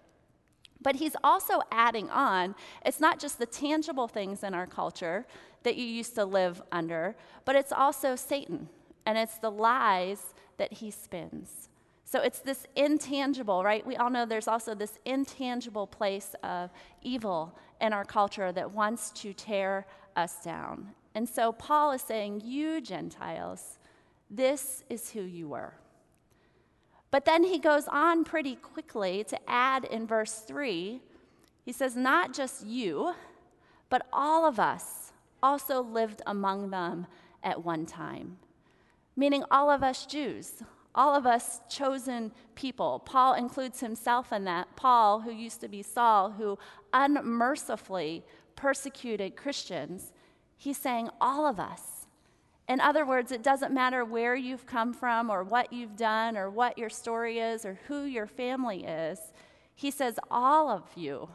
But 0.81 0.95
he's 0.95 1.15
also 1.23 1.61
adding 1.71 2.09
on, 2.09 2.55
it's 2.85 2.99
not 2.99 3.19
just 3.19 3.37
the 3.39 3.45
tangible 3.45 4.07
things 4.07 4.43
in 4.43 4.53
our 4.53 4.65
culture 4.65 5.25
that 5.63 5.75
you 5.75 5.85
used 5.85 6.15
to 6.15 6.25
live 6.25 6.61
under, 6.71 7.15
but 7.45 7.55
it's 7.55 7.71
also 7.71 8.15
Satan, 8.15 8.67
and 9.05 9.17
it's 9.17 9.37
the 9.37 9.51
lies 9.51 10.33
that 10.57 10.73
he 10.73 10.89
spins. 10.89 11.69
So 12.03 12.19
it's 12.19 12.39
this 12.39 12.65
intangible, 12.75 13.63
right? 13.63 13.85
We 13.85 13.95
all 13.95 14.09
know 14.09 14.25
there's 14.25 14.47
also 14.47 14.75
this 14.75 14.99
intangible 15.05 15.87
place 15.87 16.35
of 16.43 16.69
evil 17.01 17.57
in 17.79 17.93
our 17.93 18.03
culture 18.03 18.51
that 18.51 18.71
wants 18.71 19.11
to 19.21 19.33
tear 19.33 19.85
us 20.15 20.43
down. 20.43 20.89
And 21.15 21.27
so 21.27 21.51
Paul 21.53 21.91
is 21.93 22.01
saying, 22.01 22.41
You 22.43 22.81
Gentiles, 22.81 23.79
this 24.29 24.83
is 24.89 25.11
who 25.11 25.21
you 25.21 25.47
were. 25.47 25.73
But 27.11 27.25
then 27.25 27.43
he 27.43 27.59
goes 27.59 27.87
on 27.87 28.23
pretty 28.23 28.55
quickly 28.55 29.23
to 29.25 29.37
add 29.49 29.83
in 29.85 30.07
verse 30.07 30.39
3 30.39 31.01
he 31.63 31.71
says, 31.71 31.95
Not 31.95 32.33
just 32.33 32.65
you, 32.65 33.13
but 33.89 34.07
all 34.11 34.45
of 34.45 34.59
us 34.59 35.13
also 35.43 35.81
lived 35.81 36.21
among 36.25 36.69
them 36.69 37.07
at 37.43 37.63
one 37.63 37.85
time. 37.85 38.37
Meaning, 39.15 39.43
all 39.51 39.69
of 39.69 39.83
us 39.83 40.05
Jews, 40.05 40.63
all 40.95 41.15
of 41.15 41.25
us 41.25 41.61
chosen 41.69 42.31
people. 42.55 42.99
Paul 42.99 43.33
includes 43.33 43.79
himself 43.79 44.33
in 44.33 44.45
that. 44.45 44.75
Paul, 44.75 45.21
who 45.21 45.31
used 45.31 45.61
to 45.61 45.67
be 45.67 45.83
Saul, 45.83 46.31
who 46.31 46.57
unmercifully 46.93 48.23
persecuted 48.55 49.35
Christians, 49.35 50.11
he's 50.57 50.77
saying, 50.77 51.09
All 51.19 51.45
of 51.45 51.59
us. 51.59 52.00
In 52.71 52.79
other 52.79 53.05
words, 53.05 53.33
it 53.33 53.43
doesn't 53.43 53.73
matter 53.73 54.05
where 54.05 54.33
you've 54.33 54.65
come 54.65 54.93
from 54.93 55.29
or 55.29 55.43
what 55.43 55.73
you've 55.73 55.97
done 55.97 56.37
or 56.37 56.49
what 56.49 56.77
your 56.77 56.89
story 56.89 57.37
is 57.37 57.65
or 57.65 57.77
who 57.89 58.05
your 58.05 58.27
family 58.27 58.85
is. 58.85 59.19
He 59.75 59.91
says, 59.91 60.17
All 60.31 60.69
of 60.69 60.83
you 60.95 61.27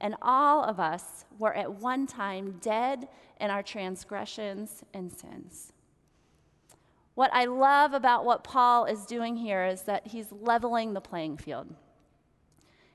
and 0.00 0.14
all 0.22 0.62
of 0.62 0.78
us 0.78 1.24
were 1.36 1.52
at 1.52 1.80
one 1.80 2.06
time 2.06 2.60
dead 2.60 3.08
in 3.40 3.50
our 3.50 3.60
transgressions 3.60 4.84
and 4.94 5.12
sins. 5.12 5.72
What 7.16 7.34
I 7.34 7.46
love 7.46 7.92
about 7.92 8.24
what 8.24 8.44
Paul 8.44 8.84
is 8.84 9.04
doing 9.04 9.34
here 9.34 9.64
is 9.64 9.82
that 9.82 10.06
he's 10.06 10.30
leveling 10.30 10.94
the 10.94 11.00
playing 11.00 11.38
field. 11.38 11.74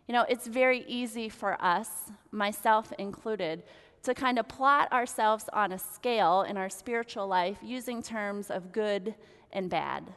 You 0.08 0.14
know, 0.14 0.26
it's 0.30 0.48
very 0.48 0.86
easy 0.88 1.28
for 1.28 1.62
us, 1.62 1.90
myself 2.32 2.94
included, 2.98 3.64
to 4.04 4.14
kind 4.14 4.40
of 4.40 4.48
plot 4.48 4.92
ourselves 4.92 5.46
on 5.54 5.72
a 5.72 5.80
scale 5.80 6.44
in 6.44 6.58
our 6.58 6.70
spiritual 6.70 7.28
life 7.28 7.58
using 7.62 8.02
terms 8.02 8.50
of 8.50 8.72
good 8.72 9.16
and 9.52 9.70
bad. 9.70 10.14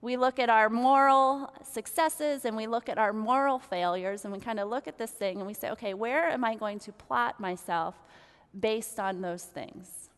We 0.00 0.16
look 0.16 0.38
at 0.38 0.50
our 0.50 0.68
moral 0.68 1.52
successes 1.64 2.44
and 2.44 2.56
we 2.56 2.66
look 2.66 2.88
at 2.88 2.98
our 2.98 3.12
moral 3.12 3.58
failures 3.58 4.24
and 4.24 4.32
we 4.32 4.40
kind 4.40 4.60
of 4.60 4.68
look 4.68 4.86
at 4.86 4.98
this 4.98 5.10
thing 5.10 5.38
and 5.38 5.46
we 5.46 5.54
say, 5.54 5.70
okay, 5.70 5.94
where 5.94 6.28
am 6.28 6.44
I 6.44 6.54
going 6.54 6.78
to 6.80 6.92
plot 6.92 7.40
myself 7.40 7.94
based 8.58 9.00
on 9.00 9.20
those 9.20 9.44
things? 9.44 10.10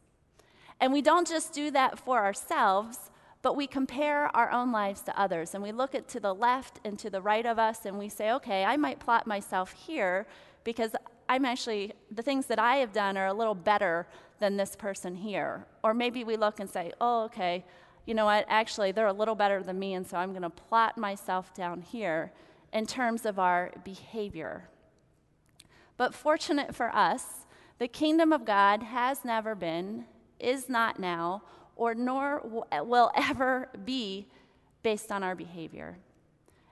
And 0.81 0.93
we 0.93 1.03
don't 1.03 1.27
just 1.27 1.53
do 1.53 1.71
that 1.73 1.99
for 1.99 2.19
ourselves, 2.19 3.11
but 3.43 3.57
we 3.57 3.67
compare 3.67 4.35
our 4.37 4.51
own 4.51 4.73
lives 4.73 5.01
to 5.03 5.19
others 5.19 5.55
and 5.55 5.63
we 5.63 5.73
look 5.73 5.95
at 5.95 6.09
to 6.09 6.21
the 6.21 6.35
left 6.35 6.81
and 6.85 6.99
to 6.99 7.09
the 7.09 7.23
right 7.23 7.47
of 7.47 7.59
us 7.59 7.85
and 7.85 7.99
we 7.99 8.09
say, 8.09 8.33
okay, 8.33 8.65
I 8.65 8.77
might 8.77 8.99
plot 8.99 9.27
myself 9.27 9.73
here 9.73 10.27
because 10.65 10.93
I'm 11.29 11.45
actually, 11.45 11.93
the 12.11 12.23
things 12.23 12.47
that 12.47 12.59
I 12.59 12.77
have 12.77 12.93
done 12.93 13.17
are 13.17 13.27
a 13.27 13.35
little 13.35 13.55
better 13.55 14.07
than 14.41 14.57
this 14.57 14.75
person 14.77 15.15
here. 15.15 15.67
Or 15.83 15.93
maybe 15.93 16.25
we 16.25 16.37
look 16.37 16.61
and 16.61 16.71
say, 16.71 16.93
oh, 17.01 17.25
okay, 17.25 17.65
you 18.07 18.15
know 18.15 18.25
what, 18.25 18.47
actually, 18.49 18.93
they're 18.93 19.07
a 19.07 19.13
little 19.13 19.35
better 19.35 19.63
than 19.63 19.79
me, 19.79 19.93
and 19.95 20.07
so 20.07 20.17
I'm 20.17 20.31
going 20.31 20.43
to 20.43 20.51
plot 20.51 20.97
myself 20.97 21.53
down 21.53 21.83
here 21.83 22.33
in 22.73 22.87
terms 22.87 23.27
of 23.27 23.39
our 23.39 23.73
behavior. 23.85 24.69
But 25.99 26.15
fortunate 26.15 26.75
for 26.75 26.95
us, 26.95 27.47
the 27.79 27.89
kingdom 27.89 28.33
of 28.33 28.45
God 28.47 28.83
has 28.83 29.25
never 29.25 29.55
been, 29.55 30.07
is 30.41 30.69
not 30.69 30.99
now, 30.99 31.43
or 31.77 31.95
nor 31.95 32.41
will 32.45 33.11
ever 33.15 33.69
be 33.85 34.29
based 34.83 35.13
on 35.13 35.23
our 35.23 35.35
behavior. 35.35 35.99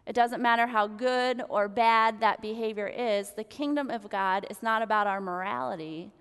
It 0.07 0.15
doesn't 0.15 0.41
matter 0.41 0.69
how 0.69 0.87
good 0.87 1.43
or 1.49 1.69
bad 1.69 2.21
that 2.21 2.41
behavior 2.41 2.87
is, 2.87 3.31
the 3.31 3.43
kingdom 3.45 3.91
of 3.91 4.09
God 4.09 4.47
is 4.49 4.63
not 4.63 4.81
about 4.81 5.09
our 5.09 5.21
morality, 5.21 6.13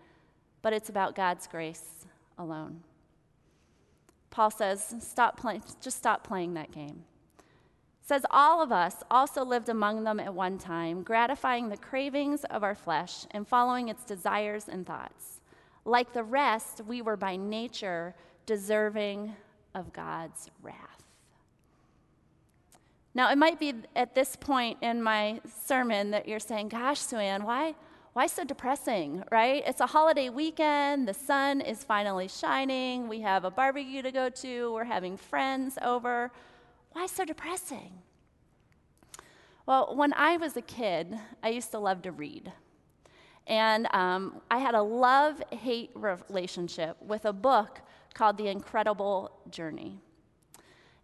but 0.63 0.73
it's 0.73 0.89
about 0.89 1.15
God's 1.15 1.45
grace 1.45 2.07
alone. 2.37 2.81
Paul 4.31 4.49
says, 4.49 4.95
stop 4.99 5.39
playing, 5.39 5.61
just 5.81 5.97
stop 5.97 6.23
playing 6.27 6.55
that 6.55 6.71
game. 6.71 7.03
says 8.01 8.25
all 8.29 8.61
of 8.61 8.71
us 8.71 8.97
also 9.09 9.43
lived 9.45 9.69
among 9.69 10.03
them 10.03 10.19
at 10.19 10.33
one 10.33 10.57
time, 10.57 11.01
gratifying 11.01 11.69
the 11.69 11.77
cravings 11.77 12.43
of 12.45 12.63
our 12.63 12.75
flesh 12.75 13.25
and 13.31 13.47
following 13.47 13.89
its 13.89 14.03
desires 14.03 14.67
and 14.67 14.85
thoughts. 14.85 15.41
Like 15.85 16.13
the 16.13 16.23
rest, 16.23 16.81
we 16.87 17.01
were 17.01 17.17
by 17.17 17.35
nature 17.35 18.13
deserving 18.45 19.35
of 19.73 19.93
God's 19.93 20.49
wrath. 20.61 21.04
Now, 23.15 23.31
it 23.31 23.37
might 23.37 23.59
be 23.59 23.73
at 23.95 24.13
this 24.13 24.35
point 24.35 24.77
in 24.81 25.01
my 25.01 25.39
sermon 25.65 26.11
that 26.11 26.27
you're 26.27 26.37
saying, 26.37 26.67
Gosh, 26.67 26.99
Suanne, 26.99 27.45
why, 27.45 27.75
why 28.11 28.27
so 28.27 28.43
depressing, 28.43 29.23
right? 29.31 29.63
It's 29.65 29.79
a 29.79 29.85
holiday 29.85 30.27
weekend. 30.27 31.07
The 31.07 31.13
sun 31.13 31.61
is 31.61 31.81
finally 31.85 32.27
shining. 32.27 33.07
We 33.07 33.21
have 33.21 33.45
a 33.45 33.49
barbecue 33.51 34.01
to 34.01 34.11
go 34.11 34.27
to. 34.27 34.73
We're 34.73 34.83
having 34.83 35.15
friends 35.15 35.77
over. 35.81 36.29
Why 36.91 37.05
so 37.05 37.23
depressing? 37.23 37.93
Well, 39.65 39.95
when 39.95 40.13
I 40.13 40.35
was 40.35 40.57
a 40.57 40.61
kid, 40.61 41.17
I 41.41 41.49
used 41.49 41.71
to 41.71 41.79
love 41.79 42.01
to 42.01 42.11
read. 42.11 42.51
And 43.47 43.87
um, 43.93 44.41
I 44.51 44.57
had 44.57 44.75
a 44.75 44.81
love 44.81 45.41
hate 45.51 45.91
relationship 45.93 46.97
with 47.01 47.23
a 47.23 47.33
book 47.33 47.79
called 48.13 48.37
The 48.37 48.47
Incredible 48.47 49.31
Journey. 49.49 50.01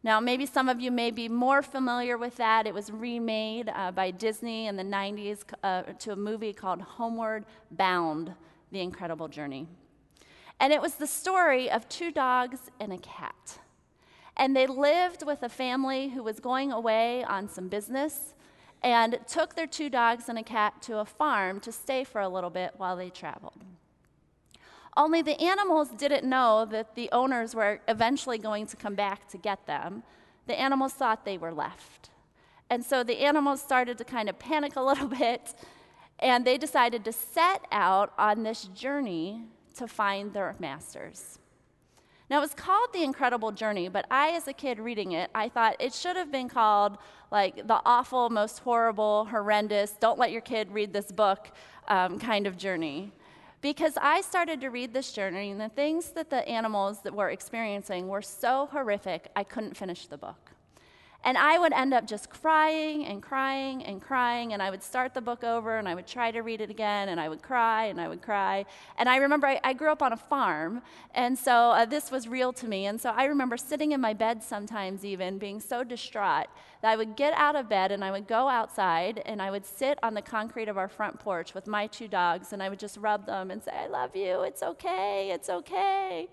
Now, 0.04 0.20
maybe 0.20 0.48
some 0.48 0.68
of 0.68 0.80
you 0.80 0.90
may 0.90 1.12
be 1.12 1.30
more 1.30 1.62
familiar 1.62 2.18
with 2.18 2.38
that. 2.38 2.66
It 2.66 2.74
was 2.74 2.92
remade 2.92 3.72
uh, 3.74 3.92
by 3.92 4.10
Disney 4.10 4.66
in 4.66 4.76
the 4.76 4.84
90s 4.84 5.44
uh, 5.64 5.84
to 6.00 6.12
a 6.12 6.16
movie 6.16 6.54
called 6.54 6.82
Homeward 6.82 7.46
Bound 7.70 8.34
The 8.72 8.82
Incredible 8.82 9.28
Journey. 9.28 9.68
And 10.60 10.74
it 10.74 10.82
was 10.82 10.96
the 10.96 11.06
story 11.06 11.70
of 11.70 11.88
two 11.88 12.12
dogs 12.12 12.72
and 12.80 12.92
a 12.92 12.98
cat. 12.98 13.60
And 14.36 14.56
they 14.56 14.66
lived 14.66 15.24
with 15.24 15.44
a 15.44 15.50
family 15.50 16.10
who 16.10 16.24
was 16.24 16.40
going 16.40 16.72
away 16.72 17.24
on 17.24 17.48
some 17.48 17.68
business 17.68 18.34
and 18.82 19.20
took 19.28 19.56
their 19.56 19.68
two 19.68 19.90
dogs 19.90 20.30
and 20.30 20.40
a 20.40 20.44
cat 20.44 20.82
to 20.82 20.98
a 20.98 21.06
farm 21.06 21.60
to 21.60 21.72
stay 21.72 22.04
for 22.04 22.22
a 22.22 22.30
little 22.30 22.50
bit 22.50 22.74
while 22.78 22.96
they 22.96 23.12
traveled. 23.12 23.64
Only 24.98 25.22
the 25.22 25.40
animals 25.40 25.90
didn't 25.90 26.28
know 26.28 26.66
that 26.66 26.96
the 26.96 27.10
owners 27.12 27.56
were 27.56 27.80
eventually 27.88 28.38
going 28.38 28.68
to 28.68 28.76
come 28.76 28.96
back 28.96 29.28
to 29.30 29.38
get 29.38 29.66
them. 29.66 30.04
The 30.48 30.60
animals 30.60 30.94
thought 30.94 31.24
they 31.24 31.38
were 31.38 31.54
left. 31.54 32.10
And 32.70 32.84
so 32.84 33.04
the 33.04 33.20
animals 33.20 33.62
started 33.62 33.98
to 34.00 34.04
kind 34.04 34.30
of 34.30 34.38
panic 34.38 34.76
a 34.76 34.82
little 34.92 35.08
bit, 35.08 35.56
and 36.20 36.46
they 36.46 36.58
decided 36.58 37.06
to 37.06 37.14
set 37.14 37.66
out 37.72 38.14
on 38.18 38.44
this 38.44 38.66
journey 38.66 39.44
to 39.76 39.88
find 39.88 40.34
their 40.34 40.56
masters. 40.60 41.40
Now, 42.30 42.38
it 42.38 42.42
was 42.42 42.54
called 42.54 42.94
The 42.94 43.04
Incredible 43.04 43.52
Journey, 43.52 43.90
but 43.90 44.06
I, 44.10 44.30
as 44.30 44.48
a 44.48 44.54
kid 44.54 44.80
reading 44.80 45.12
it, 45.14 45.30
I 45.36 45.50
thought 45.50 45.76
it 45.80 45.94
should 45.94 46.16
have 46.16 46.32
been 46.32 46.48
called 46.48 46.98
like 47.30 47.68
the 47.68 47.82
awful, 47.86 48.30
most 48.30 48.60
horrible, 48.60 49.26
horrendous, 49.26 49.92
don't 49.92 50.20
let 50.20 50.32
your 50.32 50.42
kid 50.42 50.72
read 50.72 50.94
this 50.94 51.12
book 51.12 51.52
um, 51.88 52.20
kind 52.20 52.48
of 52.48 52.58
journey 52.58 53.12
because 53.62 53.94
I 54.02 54.22
started 54.22 54.62
to 54.62 54.70
read 54.70 54.94
this 54.94 55.12
journey, 55.12 55.52
and 55.52 55.62
the 55.62 55.70
things 55.70 56.12
that 56.12 56.30
the 56.30 56.48
animals 56.48 57.02
that 57.04 57.14
were 57.14 57.30
experiencing 57.30 58.08
were 58.08 58.22
so 58.22 58.68
horrific, 58.72 59.30
I 59.36 59.44
couldn't 59.44 59.78
finish 59.78 60.08
the 60.08 60.18
book. 60.18 60.52
And 61.24 61.38
I 61.38 61.60
would 61.60 61.72
end 61.72 61.94
up 61.94 62.08
just 62.08 62.32
crying 62.32 63.06
and 63.06 63.22
crying 63.22 63.84
and 63.86 64.02
crying, 64.02 64.54
and 64.54 64.62
I 64.62 64.72
would 64.72 64.82
start 64.82 65.14
the 65.14 65.22
book 65.22 65.44
over 65.44 65.78
and 65.78 65.88
I 65.88 65.94
would 65.94 66.08
try 66.08 66.32
to 66.32 66.42
read 66.42 66.62
it 66.62 66.72
again, 66.72 67.10
and 67.10 67.20
I 67.20 67.30
would 67.30 67.44
cry 67.44 67.86
and 67.86 68.02
I 68.02 68.08
would 68.08 68.24
cry. 68.24 68.66
And 68.98 69.08
I 69.08 69.18
remember 69.18 69.46
I, 69.46 69.60
I 69.64 69.74
grew 69.74 69.92
up 69.92 70.02
on 70.02 70.14
a 70.14 70.18
farm, 70.18 70.82
and 71.14 71.38
so 71.38 71.54
uh, 71.72 71.86
this 71.86 72.10
was 72.10 72.28
real 72.28 72.52
to 72.54 72.68
me. 72.68 72.88
And 72.88 73.00
so 73.00 73.12
I 73.12 73.26
remember 73.26 73.56
sitting 73.56 73.92
in 73.92 74.02
my 74.02 74.14
bed 74.14 74.42
sometimes, 74.42 75.06
even 75.06 75.38
being 75.38 75.60
so 75.60 75.84
distraught 75.84 76.48
that 76.82 76.92
I 76.92 76.96
would 76.96 77.16
get 77.16 77.34
out 77.36 77.56
of 77.56 77.70
bed 77.70 77.92
and 77.92 78.04
I 78.04 78.10
would 78.10 78.28
go 78.28 78.50
outside 78.50 79.22
and 79.28 79.42
I 79.42 79.52
would 79.52 79.66
sit 79.66 80.00
on 80.02 80.16
the 80.16 80.22
concrete 80.24 80.70
of 80.70 80.78
our 80.78 80.88
front 80.88 81.20
porch 81.20 81.54
with 81.54 81.68
my 81.68 81.86
two 81.86 82.08
dogs, 82.08 82.52
and 82.52 82.64
I 82.64 82.70
would 82.70 82.80
just 82.80 82.98
rub 82.98 83.28
them 83.28 83.52
and 83.52 83.64
say, 83.64 83.72
I 83.72 83.86
love 83.86 84.16
you, 84.16 84.42
it's 84.42 84.64
okay, 84.64 85.30
it's 85.32 85.50
okay. 85.50 86.30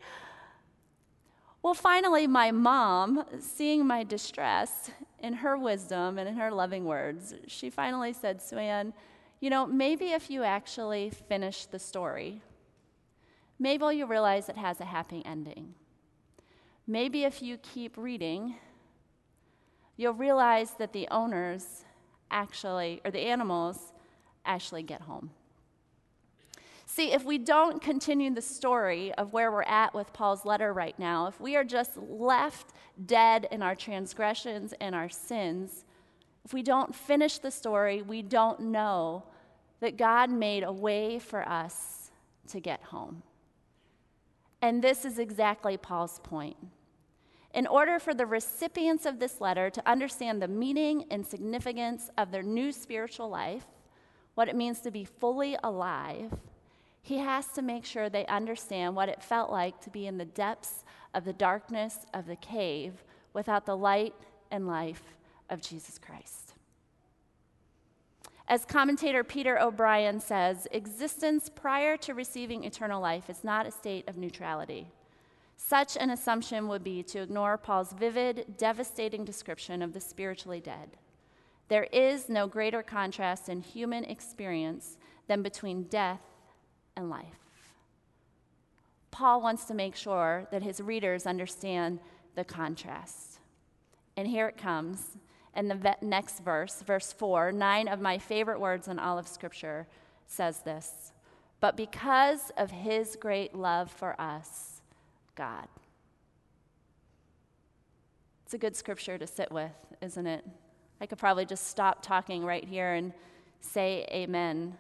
Well, 1.69 1.75
finally, 1.75 2.27
my 2.27 2.51
mom, 2.51 3.27
seeing 3.41 3.87
my 3.87 4.03
distress, 4.03 4.91
in 5.19 5.35
her 5.35 5.55
wisdom 5.59 6.17
and 6.17 6.27
in 6.27 6.37
her 6.37 6.51
loving 6.51 6.87
words, 6.87 7.35
she 7.47 7.69
finally 7.69 8.15
said, 8.15 8.41
Suanne, 8.41 8.95
you 9.39 9.51
know, 9.51 9.67
maybe 9.67 10.13
if 10.13 10.31
you 10.31 10.45
actually 10.45 11.11
finish 11.11 11.67
the 11.67 11.79
story, 11.79 12.41
maybe 13.59 13.85
you 13.95 14.07
realize 14.07 14.49
it 14.49 14.57
has 14.57 14.81
a 14.81 14.87
happy 14.87 15.23
ending. 15.27 15.75
Maybe 16.87 17.25
if 17.25 17.43
you 17.43 17.59
keep 17.59 17.99
reading, 17.99 18.55
you'll 19.99 20.15
realize 20.15 20.71
that 20.79 20.95
the 20.95 21.07
owners 21.11 21.85
actually, 22.31 23.03
or 23.05 23.11
the 23.11 23.21
animals, 23.21 23.93
actually 24.47 24.85
get 24.85 25.03
home. 25.03 25.33
See, 26.99 27.13
if 27.13 27.25
we 27.25 27.39
don't 27.39 27.81
continue 27.81 28.35
the 28.35 28.43
story 28.43 29.15
of 29.15 29.33
where 29.33 29.53
we're 29.53 29.63
at 29.63 29.95
with 29.95 30.13
Paul's 30.13 30.45
letter 30.45 30.73
right 30.73 30.99
now, 30.99 31.29
if 31.29 31.41
we 31.41 31.55
are 31.55 31.63
just 31.63 31.97
left 31.97 32.73
dead 33.07 33.47
in 33.53 33.63
our 33.63 33.77
transgressions 33.77 34.75
and 34.81 34.97
our 34.97 35.09
sins, 35.09 35.85
if 36.45 36.53
we 36.53 36.61
don't 36.61 36.93
finish 36.93 37.39
the 37.39 37.53
story, 37.53 38.03
we 38.03 38.21
don't 38.21 38.59
know 38.59 39.23
that 39.79 39.97
God 39.97 40.29
made 40.29 40.65
a 40.65 40.73
way 40.73 41.21
for 41.21 41.49
us 41.49 42.11
to 42.49 42.59
get 42.59 42.83
home. 42.83 43.23
And 44.61 44.83
this 44.83 45.05
is 45.05 45.21
exactly 45.21 45.77
Paul's 45.77 46.19
point. 46.25 46.57
In 47.55 47.69
order 47.69 48.01
for 48.01 48.13
the 48.13 48.27
recipients 48.27 49.07
of 49.07 49.21
this 49.21 49.41
letter 49.41 49.71
to 49.71 49.89
understand 49.89 50.43
the 50.43 50.49
meaning 50.49 51.05
and 51.13 51.25
significance 51.25 52.11
of 52.19 52.33
their 52.33 52.43
new 52.43 52.73
spiritual 52.73 53.29
life, 53.29 53.67
what 54.35 54.49
it 54.49 54.57
means 54.57 54.81
to 54.81 54.91
be 54.91 55.05
fully 55.05 55.57
alive, 55.63 56.33
he 57.03 57.19
has 57.19 57.47
to 57.49 57.63
make 57.63 57.85
sure 57.85 58.09
they 58.09 58.27
understand 58.27 58.95
what 58.95 59.09
it 59.09 59.23
felt 59.23 59.51
like 59.51 59.81
to 59.81 59.91
be 59.91 60.07
in 60.07 60.19
the 60.19 60.25
depths 60.25 60.85
of 61.15 61.25
the 61.25 61.33
darkness 61.33 61.99
of 62.13 62.27
the 62.27 62.37
cave 62.37 63.05
without 63.33 63.67
the 63.67 63.77
light 63.77 64.15
and 64.51 64.67
life 64.67 65.15
of 65.49 65.63
Jesus 65.63 65.99
Christ. 65.99 66.55
As 68.47 68.65
commentator 68.65 69.23
Peter 69.23 69.61
O'Brien 69.61 70.21
says, 70.21 70.67
existence 70.71 71.51
prior 71.55 71.99
to 71.99 72.15
receiving 72.15 72.65
eternal 72.65 73.01
life 73.01 73.29
is 73.29 73.45
not 73.45 73.67
a 73.67 73.71
state 73.71 74.09
of 74.09 74.17
neutrality. 74.17 74.91
Such 75.57 75.97
an 75.97 76.09
assumption 76.09 76.69
would 76.69 76.83
be 76.83 77.03
to 77.03 77.21
ignore 77.21 77.59
Paul's 77.59 77.93
vivid, 77.93 78.55
devastating 78.57 79.25
description 79.25 79.83
of 79.83 79.93
the 79.93 80.01
spiritually 80.01 80.61
dead. 80.61 80.97
There 81.69 81.89
is 81.93 82.31
no 82.31 82.47
greater 82.47 82.83
contrast 82.83 83.51
in 83.51 83.61
human 83.61 84.05
experience 84.05 84.97
than 85.27 85.43
between 85.43 85.83
death 85.83 86.23
and 86.99 87.09
life. 87.09 87.39
Paul 89.11 89.41
wants 89.41 89.65
to 89.67 89.75
make 89.75 89.97
sure 89.97 90.47
that 90.51 90.63
his 90.63 90.81
readers 90.81 91.27
understand 91.27 92.01
the 92.35 92.45
contrast. 92.45 93.39
And 94.17 94.29
here 94.29 94.49
it 94.49 94.59
comes 94.59 95.17
in 95.57 95.69
the 95.69 95.97
next 96.03 96.41
verse, 96.41 96.83
verse 96.83 97.13
4. 97.13 97.53
Nine 97.53 97.89
of 97.89 98.01
my 98.01 98.19
favorite 98.19 98.61
words 98.61 98.89
in 98.89 98.99
all 98.99 99.19
of 99.19 99.27
Scripture 99.27 99.87
says 100.27 100.61
this 100.61 101.13
But 101.61 101.77
because 101.77 102.51
of 102.57 102.71
his 102.71 103.17
great 103.17 103.55
love 103.55 103.91
for 103.91 104.21
us, 104.21 104.83
God. 105.35 105.69
It's 108.45 108.55
a 108.55 108.59
good 108.59 108.77
scripture 108.77 109.19
to 109.19 109.27
sit 109.27 109.53
with, 109.53 109.73
isn't 110.01 110.27
it? 110.27 110.43
I 111.03 111.07
could 111.07 111.19
probably 111.19 111.45
just 111.45 111.67
stop 111.67 112.03
talking 112.03 112.45
right 112.45 112.65
here 112.65 112.95
and 112.95 113.13
say 113.61 114.07
amen 114.11 114.75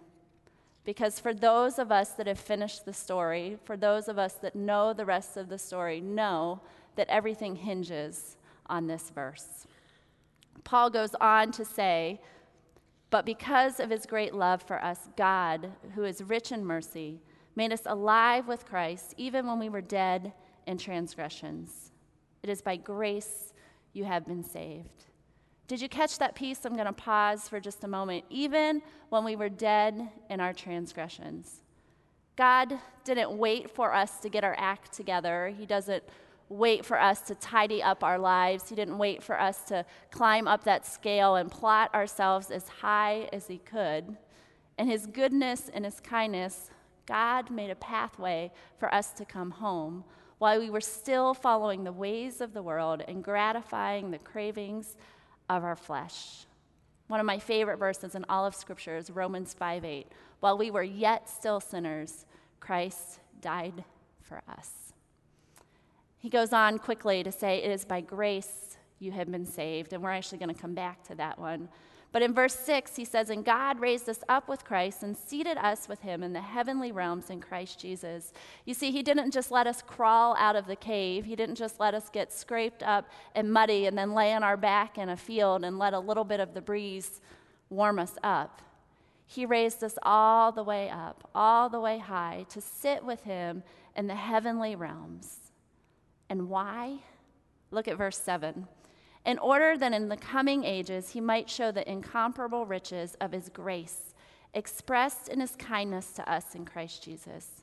because 0.89 1.21
for 1.21 1.35
those 1.35 1.79
of 1.79 1.93
us 1.93 2.13
that 2.13 2.27
have 2.27 2.39
finished 2.39 2.87
the 2.87 2.95
story, 2.95 3.59
for 3.67 3.77
those 3.77 4.09
of 4.09 4.19
us 4.19 4.33
that 4.33 4.57
know 4.57 4.95
the 4.95 5.05
rest 5.05 5.37
of 5.37 5.51
the 5.51 5.59
story, 5.59 6.01
know 6.01 6.63
that 6.97 7.07
everything 7.11 7.57
hinges 7.57 8.39
on 8.69 8.87
this 8.87 9.11
verse. 9.11 9.67
Paul 10.65 10.89
goes 10.89 11.15
on 11.21 11.53
to 11.53 11.63
say, 11.67 12.23
But 13.11 13.27
because 13.27 13.81
of 13.81 13.91
his 13.91 14.07
great 14.07 14.33
love 14.33 14.63
for 14.63 14.83
us, 14.83 15.11
God, 15.15 15.73
who 15.95 16.05
is 16.05 16.23
rich 16.23 16.53
in 16.53 16.65
mercy, 16.65 17.21
made 17.55 17.71
us 17.71 17.83
alive 17.85 18.49
with 18.49 18.65
Christ 18.65 19.13
even 19.19 19.47
when 19.47 19.59
we 19.59 19.69
were 19.69 19.83
dead 19.83 20.33
in 20.67 20.79
transgressions. 20.79 21.93
It 22.43 22.49
is 22.49 22.63
by 22.63 22.77
grace 22.77 23.53
you 23.93 24.05
have 24.05 24.27
been 24.27 24.43
saved. 24.43 25.08
Did 25.69 25.83
you 25.83 25.89
catch 25.89 26.19
that 26.19 26.35
piece? 26.35 26.65
I'm 26.65 26.73
going 26.73 26.87
to 26.87 26.93
pause 26.95 27.47
for 27.47 27.61
just 27.61 27.85
a 27.85 27.89
moment. 27.89 28.25
Even 28.31 28.81
when 29.11 29.23
we 29.23 29.37
were 29.37 29.51
dead 29.51 30.09
in 30.31 30.41
our 30.41 30.55
transgressions, 30.55 31.61
God 32.37 32.79
didn't 33.05 33.37
wait 33.37 33.71
for 33.71 33.95
us 33.95 34.19
to 34.21 34.31
get 34.31 34.45
our 34.45 34.57
act 34.59 34.95
together. 34.95 35.53
He 35.57 35.67
doesn't 35.67 36.03
wait 36.49 36.87
for 36.87 36.99
us 36.99 37.21
to 37.21 37.35
tidy 37.35 37.83
up 37.83 38.03
our 38.03 38.19
lives. 38.19 38.71
He 38.71 38.75
didn't 38.75 38.97
wait 38.97 39.23
for 39.23 39.39
us 39.39 39.63
to 39.65 39.85
climb 40.11 40.49
up 40.49 40.65
that 40.65 40.87
scale 40.87 41.37
and 41.37 41.51
plot 41.51 41.95
ourselves 41.95 42.51
as 42.51 42.67
high 42.69 43.29
as 43.31 43.47
He 43.49 43.59
could. 43.59 44.17
In 44.79 44.89
His 44.89 45.05
goodness 45.05 45.71
and 45.73 45.85
His 45.85 46.01
kindness, 46.01 46.71
God 47.05 47.51
made 47.51 47.69
a 47.69 47.75
pathway 47.75 48.53
for 48.79 48.93
us 48.95 49.13
to 49.13 49.27
come 49.27 49.51
home 49.51 50.05
while 50.39 50.61
we 50.61 50.71
were 50.71 50.81
still 50.81 51.35
following 51.35 51.85
the 51.85 51.93
ways 51.93 52.41
of 52.41 52.55
the 52.55 52.63
world 52.63 53.03
and 53.07 53.23
gratifying 53.23 54.11
the 54.11 54.19
cravings 54.19 54.97
of 55.49 55.65
our 55.65 55.77
flesh. 55.77 56.47
One 57.09 57.21
of 57.21 57.27
my 57.27 57.39
favorite 57.39 57.79
verses 57.79 58.15
in 58.15 58.25
all 58.29 58.45
of 58.47 58.55
Scripture 58.55 58.97
is 58.97 59.11
Romans 59.11 59.55
5 59.55 59.85
8. 59.85 60.07
While 60.41 60.59
we 60.59 60.71
were 60.71 60.83
yet 60.83 61.29
still 61.29 61.61
sinners, 61.61 62.27
Christ 62.61 63.21
died 63.41 63.85
for 64.23 64.43
us. 64.49 64.93
He 66.19 66.29
goes 66.29 66.53
on 66.53 66.79
quickly 66.79 67.23
to 67.23 67.33
say, 67.33 67.63
It 67.63 67.71
is 67.71 67.85
by 67.85 68.01
grace 68.01 68.77
you 68.99 69.13
have 69.13 69.31
been 69.31 69.47
saved. 69.47 69.93
And 69.93 70.03
we're 70.03 70.11
actually 70.11 70.39
going 70.39 70.55
to 70.55 70.61
come 70.61 70.75
back 70.75 71.03
to 71.05 71.15
that 71.15 71.39
one. 71.39 71.69
But 72.11 72.23
in 72.23 72.33
verse 72.33 72.55
6, 72.55 72.97
he 72.97 73.05
says, 73.05 73.29
And 73.29 73.45
God 73.45 73.81
raised 73.81 74.09
us 74.09 74.21
up 74.29 74.49
with 74.49 74.65
Christ 74.65 75.03
and 75.03 75.15
seated 75.17 75.59
us 75.59 75.89
with 75.89 76.01
him 76.01 76.23
in 76.23 76.33
the 76.33 76.41
heavenly 76.41 76.91
realms 76.91 77.29
in 77.29 77.41
Christ 77.41 77.79
Jesus. 77.79 78.33
You 78.65 78.73
see, 78.73 78.91
he 78.91 79.03
didn't 79.03 79.31
just 79.31 79.51
let 79.51 79.67
us 79.67 79.83
crawl 79.83 80.35
out 80.39 80.57
of 80.57 80.67
the 80.67 80.77
cave, 80.77 81.27
he 81.27 81.37
didn't 81.37 81.57
just 81.57 81.79
let 81.79 81.95
us 81.95 82.09
get 82.09 82.33
scraped 82.33 82.83
up 82.83 83.09
and 83.35 83.53
muddy 83.53 83.87
and 83.87 83.97
then 83.97 84.15
lay 84.15 84.33
on 84.33 84.43
our 84.43 84.57
back 84.57 84.97
in 84.97 85.11
a 85.11 85.17
field 85.17 85.65
and 85.65 85.79
let 85.79 85.93
a 85.93 85.99
little 85.99 86.25
bit 86.25 86.41
of 86.41 86.55
the 86.55 86.63
breeze 86.63 87.21
warm 87.69 87.99
us 87.99 88.15
up. 88.23 88.63
He 89.27 89.45
raised 89.45 89.85
us 89.85 89.99
all 90.03 90.53
the 90.53 90.63
way 90.63 90.89
up, 90.89 91.29
all 91.35 91.69
the 91.69 91.81
way 91.81 91.99
high, 91.99 92.47
to 92.49 92.63
sit 92.63 93.05
with 93.05 93.25
him 93.25 93.63
in 93.95 94.07
the 94.07 94.15
heavenly 94.15 94.75
realms. 94.75 95.53
And 96.31 96.49
why? 96.49 97.01
Look 97.71 97.87
at 97.87 97.99
verse 97.99 98.17
7 98.17 98.67
in 99.29 99.39
order 99.41 99.77
that 99.77 99.93
in 99.93 100.09
the 100.09 100.17
coming 100.17 100.65
ages 100.65 101.11
he 101.11 101.21
might 101.21 101.51
show 101.51 101.71
the 101.71 101.89
incomparable 101.89 102.65
riches 102.65 103.15
of 103.21 103.31
his 103.31 103.51
grace 103.51 104.15
expressed 104.55 105.29
in 105.29 105.39
his 105.39 105.55
kindness 105.57 106.13
to 106.13 106.33
us 106.33 106.55
in 106.55 106.65
Christ 106.65 107.03
Jesus. 107.03 107.63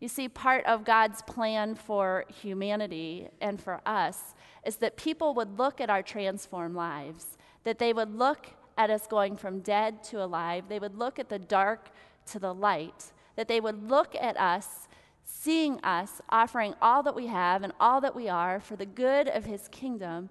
You 0.00 0.08
see, 0.08 0.28
part 0.28 0.66
of 0.66 0.84
God's 0.84 1.22
plan 1.22 1.76
for 1.76 2.24
humanity 2.42 3.28
and 3.40 3.60
for 3.60 3.80
us 3.86 4.34
is 4.64 4.76
that 4.78 4.96
people 4.96 5.32
would 5.34 5.60
look 5.60 5.80
at 5.80 5.90
our 5.90 6.02
transformed 6.02 6.74
lives, 6.74 7.38
that 7.62 7.78
they 7.78 7.92
would 7.92 8.12
look 8.12 8.48
at 8.76 8.90
us 8.90 9.06
going 9.06 9.36
from 9.36 9.60
dead 9.60 10.02
to 10.02 10.24
alive, 10.24 10.64
they 10.68 10.80
would 10.80 10.98
look 10.98 11.20
at 11.20 11.28
the 11.28 11.38
dark 11.38 11.88
to 12.26 12.40
the 12.40 12.52
light, 12.52 13.12
that 13.36 13.46
they 13.46 13.60
would 13.60 13.88
look 13.88 14.16
at 14.16 14.36
us 14.36 14.85
seeing 15.26 15.80
us 15.80 16.22
offering 16.30 16.74
all 16.80 17.02
that 17.02 17.14
we 17.14 17.26
have 17.26 17.64
and 17.64 17.72
all 17.80 18.00
that 18.00 18.14
we 18.14 18.28
are 18.28 18.60
for 18.60 18.76
the 18.76 18.86
good 18.86 19.28
of 19.28 19.44
his 19.44 19.68
kingdom, 19.68 20.30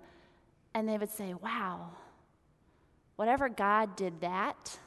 and 0.73 0.87
they 0.87 0.97
would 0.97 1.09
say, 1.09 1.33
Wow, 1.33 1.89
whatever 3.17 3.49
God 3.49 3.95
did 3.97 4.21
that, 4.21 4.79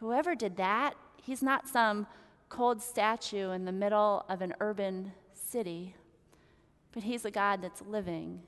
whoever 0.00 0.34
did 0.34 0.56
that, 0.56 0.94
he's 1.22 1.42
not 1.42 1.68
some 1.68 2.06
cold 2.48 2.80
statue 2.82 3.50
in 3.50 3.66
the 3.66 3.72
middle 3.72 4.24
of 4.28 4.40
an 4.40 4.54
urban 4.60 5.12
city, 5.34 5.94
but 6.92 7.02
he's 7.02 7.26
a 7.26 7.30
God 7.30 7.60
that's 7.60 7.82
living, 7.82 8.40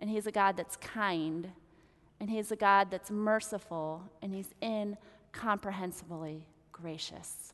and 0.00 0.08
he's 0.08 0.26
a 0.26 0.32
God 0.32 0.56
that's 0.56 0.76
kind, 0.76 1.50
and 2.18 2.30
he's 2.30 2.50
a 2.50 2.56
God 2.56 2.90
that's 2.90 3.10
merciful, 3.10 4.04
and 4.22 4.34
he's 4.34 4.54
incomprehensibly 4.62 6.46
gracious. 6.72 7.52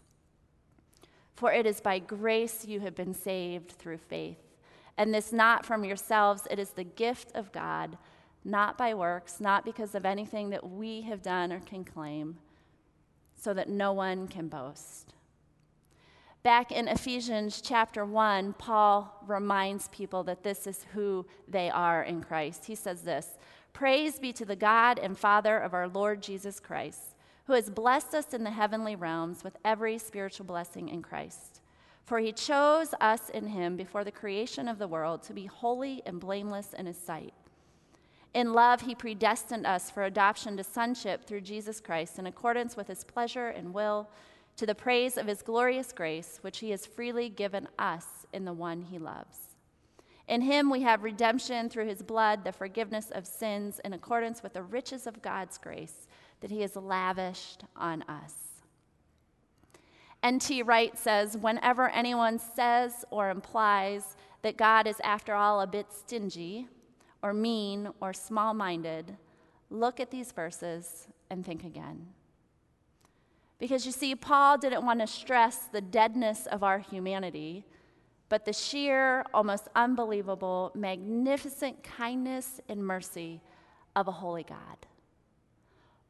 For 1.37 1.53
it 1.53 1.67
is 1.67 1.81
by 1.81 1.99
grace 1.99 2.65
you 2.67 2.81
have 2.81 2.95
been 2.95 3.15
saved 3.15 3.73
through 3.73 3.99
faith. 3.99 4.39
And 4.97 5.15
this 5.15 5.33
not 5.33 5.67
from 5.67 5.85
yourselves, 5.85 6.49
it 6.51 6.59
is 6.59 6.71
the 6.71 6.85
gift 6.85 7.31
of 7.35 7.53
God, 7.53 7.99
not 8.45 8.79
by 8.79 8.95
works, 8.95 9.39
not 9.39 9.65
because 9.65 9.95
of 9.95 10.07
anything 10.07 10.51
that 10.51 10.69
we 10.69 11.03
have 11.03 11.21
done 11.21 11.53
or 11.53 11.61
can 11.61 11.85
claim, 11.85 12.39
so 13.37 13.53
that 13.53 13.69
no 13.69 13.93
one 13.93 14.27
can 14.29 14.49
boast. 14.49 15.13
Back 16.43 16.73
in 16.73 16.89
Ephesians 16.89 17.61
chapter 17.61 18.05
1, 18.07 18.55
Paul 18.55 19.13
reminds 19.27 19.89
people 19.89 20.23
that 20.25 20.45
this 20.45 20.67
is 20.67 20.87
who 20.95 21.27
they 21.49 21.69
are 21.69 22.05
in 22.05 22.23
Christ. 22.23 22.65
He 22.67 22.77
says 22.77 23.03
this 23.03 23.37
Praise 23.73 24.19
be 24.19 24.33
to 24.33 24.45
the 24.47 24.57
God 24.57 24.99
and 24.99 25.19
Father 25.19 25.59
of 25.59 25.75
our 25.75 25.89
Lord 25.89 26.23
Jesus 26.23 26.61
Christ, 26.61 27.16
who 27.47 27.53
has 27.53 27.71
blessed 27.71 28.15
us 28.15 28.35
in 28.35 28.45
the 28.45 28.51
heavenly 28.51 28.97
realms 28.97 29.45
with 29.45 29.57
every 29.65 29.99
spiritual 29.99 30.47
blessing 30.47 30.89
in 30.89 31.03
Christ. 31.03 31.61
For 32.05 32.19
he 32.19 32.33
chose 32.33 32.95
us 33.01 33.31
in 33.31 33.49
him 33.49 33.77
before 33.77 34.05
the 34.05 34.13
creation 34.13 34.69
of 34.69 34.79
the 34.79 34.89
world 34.89 35.23
to 35.25 35.33
be 35.33 35.47
holy 35.47 36.03
and 36.07 36.21
blameless 36.21 36.73
in 36.73 36.87
his 36.87 36.99
sight. 36.99 37.35
In 38.35 38.53
love, 38.53 38.83
he 38.83 38.95
predestined 38.95 39.67
us 39.67 39.91
for 39.91 40.05
adoption 40.05 40.57
to 40.57 40.65
sonship 40.65 41.25
through 41.25 41.41
Jesus 41.41 41.81
Christ 41.81 42.19
in 42.19 42.27
accordance 42.27 42.77
with 42.77 42.89
his 42.89 43.03
pleasure 43.03 43.49
and 43.49 43.73
will 43.73 44.09
to 44.57 44.67
the 44.67 44.75
praise 44.75 45.17
of 45.17 45.27
his 45.27 45.43
glorious 45.43 45.93
grace, 45.93 46.39
which 46.43 46.59
he 46.59 46.71
has 46.71 46.85
freely 46.85 47.29
given 47.29 47.69
us 47.79 48.27
in 48.33 48.45
the 48.45 48.53
one 48.53 48.83
he 48.83 48.99
loves. 48.99 49.57
In 50.29 50.41
him 50.43 50.71
we 50.71 50.83
have 50.83 51.05
redemption 51.05 51.69
through 51.69 51.87
his 51.87 52.03
blood, 52.03 52.45
the 52.45 52.53
forgiveness 52.53 53.11
of 53.11 53.27
sins 53.27 53.81
in 53.85 53.93
accordance 53.93 54.43
with 54.43 54.55
the 54.55 54.63
riches 54.63 55.07
of 55.07 55.23
God's 55.23 55.59
grace 55.59 56.09
that 56.41 56.51
he 56.51 56.61
has 56.61 56.77
lavished 56.77 57.65
on 57.77 58.03
us. 58.03 58.35
N.T. 60.23 60.63
Wright 60.63 60.97
says 60.99 61.37
whenever 61.37 61.89
anyone 61.91 62.39
says 62.39 63.05
or 63.11 63.31
implies 63.31 64.17
that 64.43 64.57
God 64.57 64.87
is, 64.87 65.01
after 65.05 65.35
all, 65.35 65.61
a 65.61 65.67
bit 65.67 65.87
stingy 65.93 66.69
or 67.23 67.33
mean 67.33 67.89
or 68.01 68.13
small 68.13 68.55
minded, 68.55 69.17
look 69.71 70.01
at 70.01 70.11
these 70.11 70.33
verses 70.33 71.09
and 71.31 71.45
think 71.45 71.65
again. 71.65 72.07
Because 73.59 73.87
you 73.87 73.93
see, 73.93 74.15
Paul 74.15 74.59
didn't 74.59 74.85
want 74.85 75.01
to 75.01 75.07
stress 75.07 75.67
the 75.67 75.81
deadness 75.81 76.47
of 76.47 76.63
our 76.63 76.79
humanity, 76.79 77.65
but 78.29 78.45
the 78.45 78.53
sheer, 78.53 79.25
almost 79.33 79.69
unbelievable, 79.75 80.73
magnificent 80.75 81.83
kindness 81.83 82.61
and 82.69 82.85
mercy 82.85 83.41
of 83.95 84.09
a 84.09 84.13
holy 84.13 84.43
God. 84.43 84.87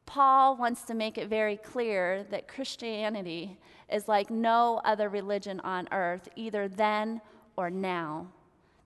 Paul 0.07 0.55
wants 0.55 0.83
to 0.83 0.95
make 0.95 1.17
it 1.17 1.27
very 1.27 1.57
clear 1.57 2.23
that 2.31 2.47
Christianity 2.47 3.59
is 3.91 4.07
like 4.07 4.31
no 4.31 4.81
other 4.83 5.09
religion 5.09 5.59
on 5.59 5.87
earth, 5.91 6.29
either 6.35 6.67
then 6.67 7.21
or 7.57 7.69
now. 7.69 8.27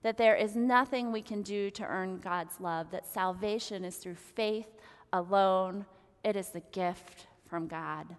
That 0.02 0.18
there 0.18 0.36
is 0.36 0.56
nothing 0.56 1.12
we 1.12 1.22
can 1.22 1.44
do 1.44 1.70
to 1.72 1.86
earn 1.86 2.18
God's 2.18 2.60
love, 2.60 2.90
that 2.92 3.06
salvation 3.06 3.86
is 3.86 3.98
through 3.98 4.16
faith 4.16 4.68
alone, 5.14 5.86
it 6.24 6.36
is 6.36 6.50
the 6.50 6.64
gift 6.72 7.28
from 7.46 7.68
God. 7.68 8.16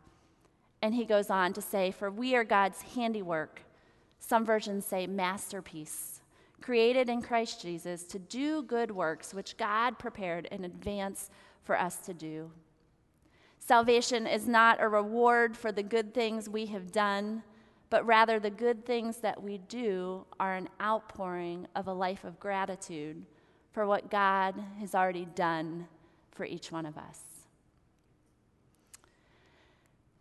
And 0.81 0.95
he 0.95 1.05
goes 1.05 1.29
on 1.29 1.53
to 1.55 1.61
say, 1.61 1.91
For 1.91 2.11
we 2.11 2.37
are 2.37 2.45
God's 2.45 2.83
handiwork. 2.83 3.63
Some 4.21 4.47
versions 4.47 4.87
say 4.87 5.09
masterpiece, 5.09 6.21
created 6.61 7.09
in 7.09 7.21
Christ 7.21 7.63
Jesus 7.63 8.05
to 8.05 8.21
do 8.21 8.63
good 8.63 8.93
works 8.93 9.35
which 9.35 9.57
God 9.57 9.99
prepared 9.99 10.47
in 10.47 10.65
advance 10.65 11.31
for 11.65 11.77
us 11.77 11.97
to 12.07 12.15
do. 12.15 12.53
Salvation 13.65 14.27
is 14.27 14.49
not 14.49 14.83
a 14.83 14.89
reward 14.89 15.57
for 15.57 15.71
the 15.71 15.85
good 15.85 16.13
things 16.13 16.49
we 16.49 16.67
have 16.67 16.91
done, 16.91 17.45
but 17.91 18.05
rather 18.05 18.41
the 18.41 18.51
good 18.51 18.85
things 18.85 19.19
that 19.19 19.41
we 19.41 19.59
do 19.59 20.27
are 20.41 20.57
an 20.57 20.69
outpouring 20.81 21.69
of 21.77 21.87
a 21.87 21.93
life 21.93 22.25
of 22.25 22.41
gratitude 22.41 23.25
for 23.71 23.87
what 23.87 24.11
God 24.11 24.57
has 24.81 24.97
already 24.97 25.27
done 25.37 25.87
for 26.33 26.45
each 26.45 26.73
one 26.73 26.85
of 26.87 26.99
us. 26.99 27.21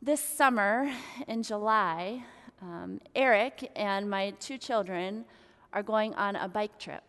This 0.04 0.22
summer 0.22 0.92
in 1.28 1.42
July, 1.42 2.24
um, 2.62 3.02
Eric 3.16 3.72
and 3.76 4.08
my 4.08 4.32
two 4.40 4.60
children 4.60 5.26
are 5.74 5.82
going 5.82 6.14
on 6.14 6.36
a 6.36 6.48
bike 6.48 6.78
trip. 6.78 7.04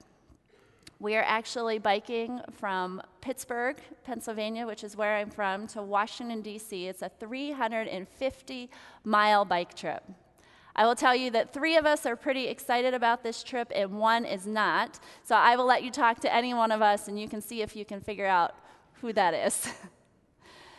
We 1.02 1.16
are 1.16 1.24
actually 1.26 1.80
biking 1.80 2.40
from 2.52 3.02
Pittsburgh, 3.20 3.76
Pennsylvania, 4.04 4.68
which 4.68 4.84
is 4.84 4.96
where 4.96 5.16
I'm 5.16 5.30
from, 5.30 5.66
to 5.68 5.82
Washington, 5.82 6.42
D.C. 6.42 6.86
It's 6.86 7.02
a 7.02 7.10
350 7.18 8.70
mile 9.02 9.44
bike 9.44 9.74
trip. 9.74 10.04
I 10.76 10.86
will 10.86 10.94
tell 10.94 11.16
you 11.16 11.32
that 11.32 11.52
three 11.52 11.76
of 11.76 11.86
us 11.86 12.06
are 12.06 12.14
pretty 12.14 12.46
excited 12.46 12.94
about 12.94 13.24
this 13.24 13.42
trip 13.42 13.72
and 13.74 13.98
one 13.98 14.24
is 14.24 14.46
not. 14.46 15.00
So 15.24 15.34
I 15.34 15.56
will 15.56 15.66
let 15.66 15.82
you 15.82 15.90
talk 15.90 16.20
to 16.20 16.32
any 16.32 16.54
one 16.54 16.70
of 16.70 16.80
us 16.80 17.08
and 17.08 17.18
you 17.18 17.28
can 17.28 17.40
see 17.40 17.62
if 17.62 17.74
you 17.74 17.84
can 17.84 18.00
figure 18.00 18.28
out 18.28 18.54
who 19.00 19.12
that 19.12 19.34
is. 19.34 19.66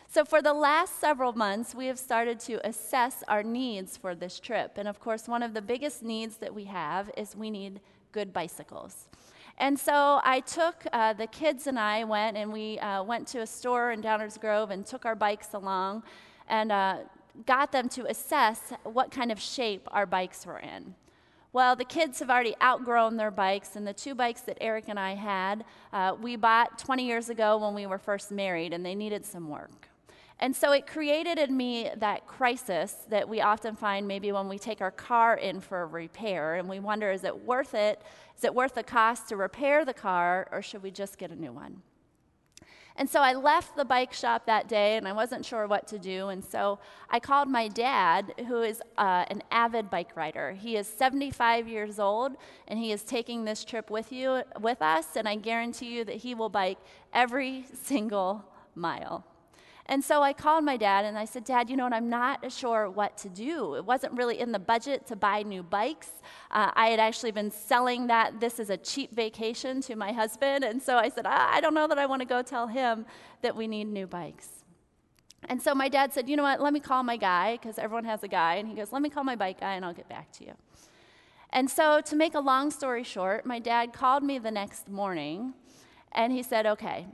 So, 0.10 0.24
for 0.24 0.44
the 0.44 0.54
last 0.54 1.00
several 1.00 1.34
months, 1.34 1.74
we 1.74 1.88
have 1.88 1.98
started 1.98 2.40
to 2.42 2.64
assess 2.64 3.24
our 3.28 3.42
needs 3.42 3.98
for 3.98 4.14
this 4.14 4.40
trip. 4.40 4.74
And 4.76 4.88
of 4.88 5.00
course, 5.00 5.28
one 5.28 5.42
of 5.42 5.56
the 5.56 5.62
biggest 5.64 6.04
needs 6.04 6.38
that 6.38 6.54
we 6.54 6.66
have 6.66 7.10
is 7.18 7.36
we 7.36 7.50
need 7.50 7.80
good 8.12 8.32
bicycles. 8.32 9.08
And 9.58 9.78
so 9.80 10.20
I 10.24 10.40
took 10.42 10.86
uh, 10.92 11.14
the 11.14 11.28
kids 11.28 11.68
and 11.68 11.78
I 11.78 12.04
went 12.04 12.38
and 12.38 12.52
we 12.52 12.80
uh, 12.80 13.04
went 13.04 13.28
to 13.30 13.42
a 13.42 13.48
store 13.48 13.92
in 13.92 14.02
Downers 14.02 14.40
Grove 14.40 14.72
and 14.72 14.86
took 14.86 15.06
our 15.06 15.16
bikes 15.16 15.54
along 15.54 16.04
and 16.48 16.72
uh, 16.72 16.98
got 17.46 17.72
them 17.72 17.90
to 17.90 18.06
assess 18.08 18.74
what 18.84 19.12
kind 19.12 19.32
of 19.32 19.40
shape 19.40 19.88
our 19.92 20.06
bikes 20.06 20.46
were 20.46 20.60
in. 20.60 20.96
Well, 21.54 21.76
the 21.76 21.86
kids 21.86 22.18
have 22.20 22.32
already 22.32 22.56
outgrown 22.64 23.16
their 23.16 23.30
bikes, 23.30 23.76
and 23.76 23.86
the 23.86 23.94
two 23.94 24.16
bikes 24.16 24.42
that 24.42 24.58
Eric 24.60 24.86
and 24.88 25.00
I 25.00 25.14
had, 25.14 25.64
uh, 25.94 26.16
we 26.20 26.36
bought 26.36 26.80
20 26.80 27.06
years 27.06 27.30
ago 27.30 27.58
when 27.58 27.76
we 27.76 27.86
were 27.86 28.00
first 28.00 28.32
married, 28.32 28.74
and 28.74 28.84
they 28.84 28.96
needed 28.96 29.24
some 29.24 29.50
work. 29.50 29.88
And 30.40 30.56
so 30.56 30.72
it 30.72 30.88
created 30.88 31.38
in 31.38 31.56
me 31.56 31.90
that 31.98 32.28
crisis 32.28 32.96
that 33.10 33.30
we 33.30 33.42
often 33.42 33.76
find 33.76 34.08
maybe 34.08 34.32
when 34.32 34.50
we 34.50 34.60
take 34.60 34.82
our 34.82 34.92
car 34.92 35.36
in 35.36 35.62
for 35.62 35.88
repair 35.88 36.56
and 36.56 36.68
we 36.68 36.80
wonder 36.80 37.12
is 37.12 37.24
it 37.24 37.46
worth 37.46 37.74
it? 37.74 38.02
Is 38.38 38.44
it 38.44 38.54
worth 38.54 38.76
the 38.76 38.84
cost 38.84 39.30
to 39.30 39.38
repair 39.38 39.86
the 39.86 39.94
car 39.94 40.48
or 40.52 40.62
should 40.62 40.84
we 40.84 40.92
just 40.92 41.18
get 41.18 41.32
a 41.32 41.36
new 41.36 41.52
one? 41.52 41.82
And 42.96 43.10
so 43.10 43.22
I 43.22 43.34
left 43.34 43.76
the 43.76 43.86
bike 43.86 44.14
shop 44.14 44.46
that 44.46 44.68
day 44.68 44.98
and 44.98 45.08
I 45.08 45.14
wasn't 45.14 45.46
sure 45.46 45.66
what 45.66 45.88
to 45.88 45.98
do. 45.98 46.30
And 46.30 46.44
so 46.44 46.78
I 47.10 47.20
called 47.20 47.50
my 47.50 47.68
dad, 47.68 48.34
who 48.48 48.62
is 48.62 48.82
uh, 48.98 49.26
an 49.30 49.42
avid 49.50 49.90
bike 49.90 50.16
rider. 50.16 50.52
He 50.52 50.76
is 50.76 50.88
75 50.88 51.68
years 51.68 51.98
old 51.98 52.34
and 52.68 52.78
he 52.78 52.92
is 52.92 53.04
taking 53.04 53.46
this 53.46 53.64
trip 53.64 53.90
with 53.90 54.12
you 54.12 54.44
with 54.60 54.82
us. 54.82 55.16
And 55.16 55.28
I 55.28 55.36
guarantee 55.36 55.88
you 55.88 56.04
that 56.06 56.18
he 56.18 56.36
will 56.36 56.50
bike 56.50 56.78
every 57.14 57.66
single 57.84 58.46
mile. 58.76 59.26
And 59.86 60.02
so 60.04 60.22
I 60.22 60.32
called 60.32 60.64
my 60.64 60.78
dad 60.78 61.04
and 61.04 61.18
I 61.18 61.26
said, 61.26 61.44
Dad, 61.44 61.70
you 61.70 61.76
know 61.76 61.84
what? 61.84 61.94
I'm 61.94 62.10
not 62.10 62.52
sure 62.52 62.90
what 62.90 63.18
to 63.18 63.30
do. 63.30 63.76
It 63.76 63.84
wasn't 63.84 64.14
really 64.14 64.40
in 64.40 64.54
the 64.54 64.60
budget 64.60 65.06
to 65.08 65.16
buy 65.18 65.44
new 65.44 65.62
bikes. 65.62 66.10
Uh, 66.52 66.72
I 66.74 66.88
had 66.88 67.02
actually 67.02 67.32
been 67.32 67.52
selling 67.52 68.08
that 68.08 68.40
this 68.40 68.60
is 68.60 68.70
a 68.70 68.78
cheap 68.78 69.14
vacation 69.14 69.82
to 69.82 69.96
my 69.96 70.14
husband. 70.14 70.64
And 70.64 70.82
so 70.82 70.98
I 70.98 71.10
said, 71.10 71.26
I, 71.26 71.56
I 71.56 71.62
don't 71.62 71.74
know 71.74 71.88
that 71.88 72.00
I 72.00 72.06
want 72.06 72.22
to 72.22 72.28
go 72.28 72.42
tell 72.42 72.68
him 72.68 73.06
that 73.42 73.56
we 73.58 73.68
need 73.68 73.86
new 73.86 74.08
bikes. 74.08 74.48
And 75.50 75.62
so 75.62 75.76
my 75.76 75.90
dad 75.90 76.14
said, 76.14 76.30
You 76.30 76.38
know 76.38 76.44
what? 76.44 76.62
Let 76.62 76.72
me 76.72 76.80
call 76.80 77.04
my 77.04 77.18
guy, 77.18 77.58
because 77.58 77.78
everyone 77.78 78.06
has 78.06 78.24
a 78.24 78.30
guy. 78.30 78.56
And 78.56 78.68
he 78.68 78.76
goes, 78.76 78.94
Let 78.94 79.02
me 79.02 79.10
call 79.10 79.26
my 79.26 79.36
bike 79.36 79.60
guy 79.60 79.74
and 79.74 79.84
I'll 79.84 79.94
get 79.94 80.08
back 80.08 80.32
to 80.34 80.46
you. 80.46 80.54
And 81.50 81.70
so, 81.70 82.02
to 82.02 82.16
make 82.16 82.34
a 82.34 82.40
long 82.40 82.72
story 82.72 83.04
short, 83.04 83.46
my 83.46 83.60
dad 83.60 83.94
called 83.94 84.24
me 84.24 84.40
the 84.40 84.52
next 84.52 84.90
morning 84.90 85.54
and 86.14 86.32
he 86.32 86.42
said, 86.42 86.66
Okay, 86.66 87.08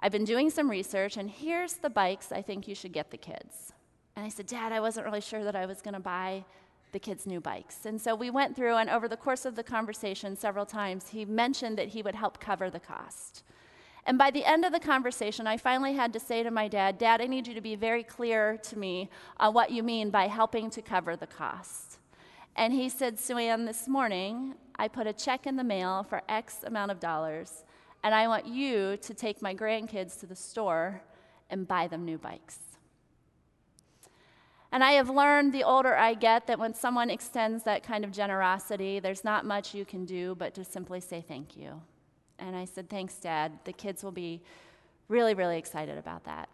I've 0.00 0.12
been 0.12 0.24
doing 0.24 0.48
some 0.50 0.70
research, 0.70 1.16
and 1.16 1.28
here's 1.28 1.74
the 1.74 1.90
bikes 1.90 2.30
I 2.30 2.40
think 2.40 2.68
you 2.68 2.74
should 2.74 2.92
get 2.92 3.10
the 3.10 3.16
kids. 3.16 3.72
And 4.14 4.24
I 4.24 4.28
said, 4.28 4.46
Dad, 4.46 4.72
I 4.72 4.80
wasn't 4.80 5.06
really 5.06 5.20
sure 5.20 5.42
that 5.44 5.56
I 5.56 5.66
was 5.66 5.82
going 5.82 5.94
to 5.94 6.00
buy 6.00 6.44
the 6.92 6.98
kids 6.98 7.26
new 7.26 7.40
bikes. 7.40 7.84
And 7.84 8.00
so 8.00 8.14
we 8.14 8.30
went 8.30 8.54
through, 8.54 8.76
and 8.76 8.88
over 8.88 9.08
the 9.08 9.16
course 9.16 9.44
of 9.44 9.56
the 9.56 9.62
conversation, 9.62 10.36
several 10.36 10.66
times, 10.66 11.08
he 11.08 11.24
mentioned 11.24 11.78
that 11.78 11.88
he 11.88 12.02
would 12.02 12.14
help 12.14 12.40
cover 12.40 12.70
the 12.70 12.80
cost. 12.80 13.42
And 14.06 14.16
by 14.16 14.30
the 14.30 14.44
end 14.44 14.64
of 14.64 14.72
the 14.72 14.80
conversation, 14.80 15.46
I 15.46 15.56
finally 15.56 15.94
had 15.94 16.12
to 16.14 16.20
say 16.20 16.42
to 16.42 16.50
my 16.50 16.68
dad, 16.68 16.96
Dad, 16.96 17.20
I 17.20 17.26
need 17.26 17.46
you 17.46 17.54
to 17.54 17.60
be 17.60 17.74
very 17.74 18.02
clear 18.02 18.56
to 18.56 18.78
me 18.78 19.10
on 19.38 19.52
what 19.52 19.70
you 19.70 19.82
mean 19.82 20.10
by 20.10 20.28
helping 20.28 20.70
to 20.70 20.80
cover 20.80 21.14
the 21.16 21.26
cost. 21.26 21.98
And 22.56 22.72
he 22.72 22.88
said, 22.88 23.18
Sue 23.18 23.36
Ann, 23.36 23.66
this 23.66 23.86
morning, 23.86 24.54
I 24.76 24.88
put 24.88 25.06
a 25.06 25.12
check 25.12 25.46
in 25.46 25.56
the 25.56 25.64
mail 25.64 26.04
for 26.08 26.22
X 26.28 26.58
amount 26.64 26.90
of 26.90 27.00
dollars 27.00 27.64
and 28.02 28.14
I 28.14 28.28
want 28.28 28.46
you 28.46 28.96
to 28.98 29.14
take 29.14 29.42
my 29.42 29.54
grandkids 29.54 30.18
to 30.20 30.26
the 30.26 30.36
store 30.36 31.02
and 31.50 31.66
buy 31.66 31.88
them 31.88 32.04
new 32.04 32.18
bikes. 32.18 32.58
And 34.70 34.84
I 34.84 34.92
have 34.92 35.08
learned 35.08 35.54
the 35.54 35.64
older 35.64 35.96
I 35.96 36.14
get 36.14 36.46
that 36.46 36.58
when 36.58 36.74
someone 36.74 37.08
extends 37.08 37.64
that 37.64 37.82
kind 37.82 38.04
of 38.04 38.12
generosity, 38.12 39.00
there's 39.00 39.24
not 39.24 39.46
much 39.46 39.74
you 39.74 39.84
can 39.84 40.04
do 40.04 40.34
but 40.34 40.54
to 40.54 40.64
simply 40.64 41.00
say 41.00 41.24
thank 41.26 41.56
you. 41.56 41.80
And 42.38 42.54
I 42.54 42.66
said, 42.66 42.88
Thanks, 42.88 43.16
Dad. 43.16 43.58
The 43.64 43.72
kids 43.72 44.04
will 44.04 44.12
be 44.12 44.42
really, 45.08 45.34
really 45.34 45.58
excited 45.58 45.98
about 45.98 46.24
that. 46.24 46.48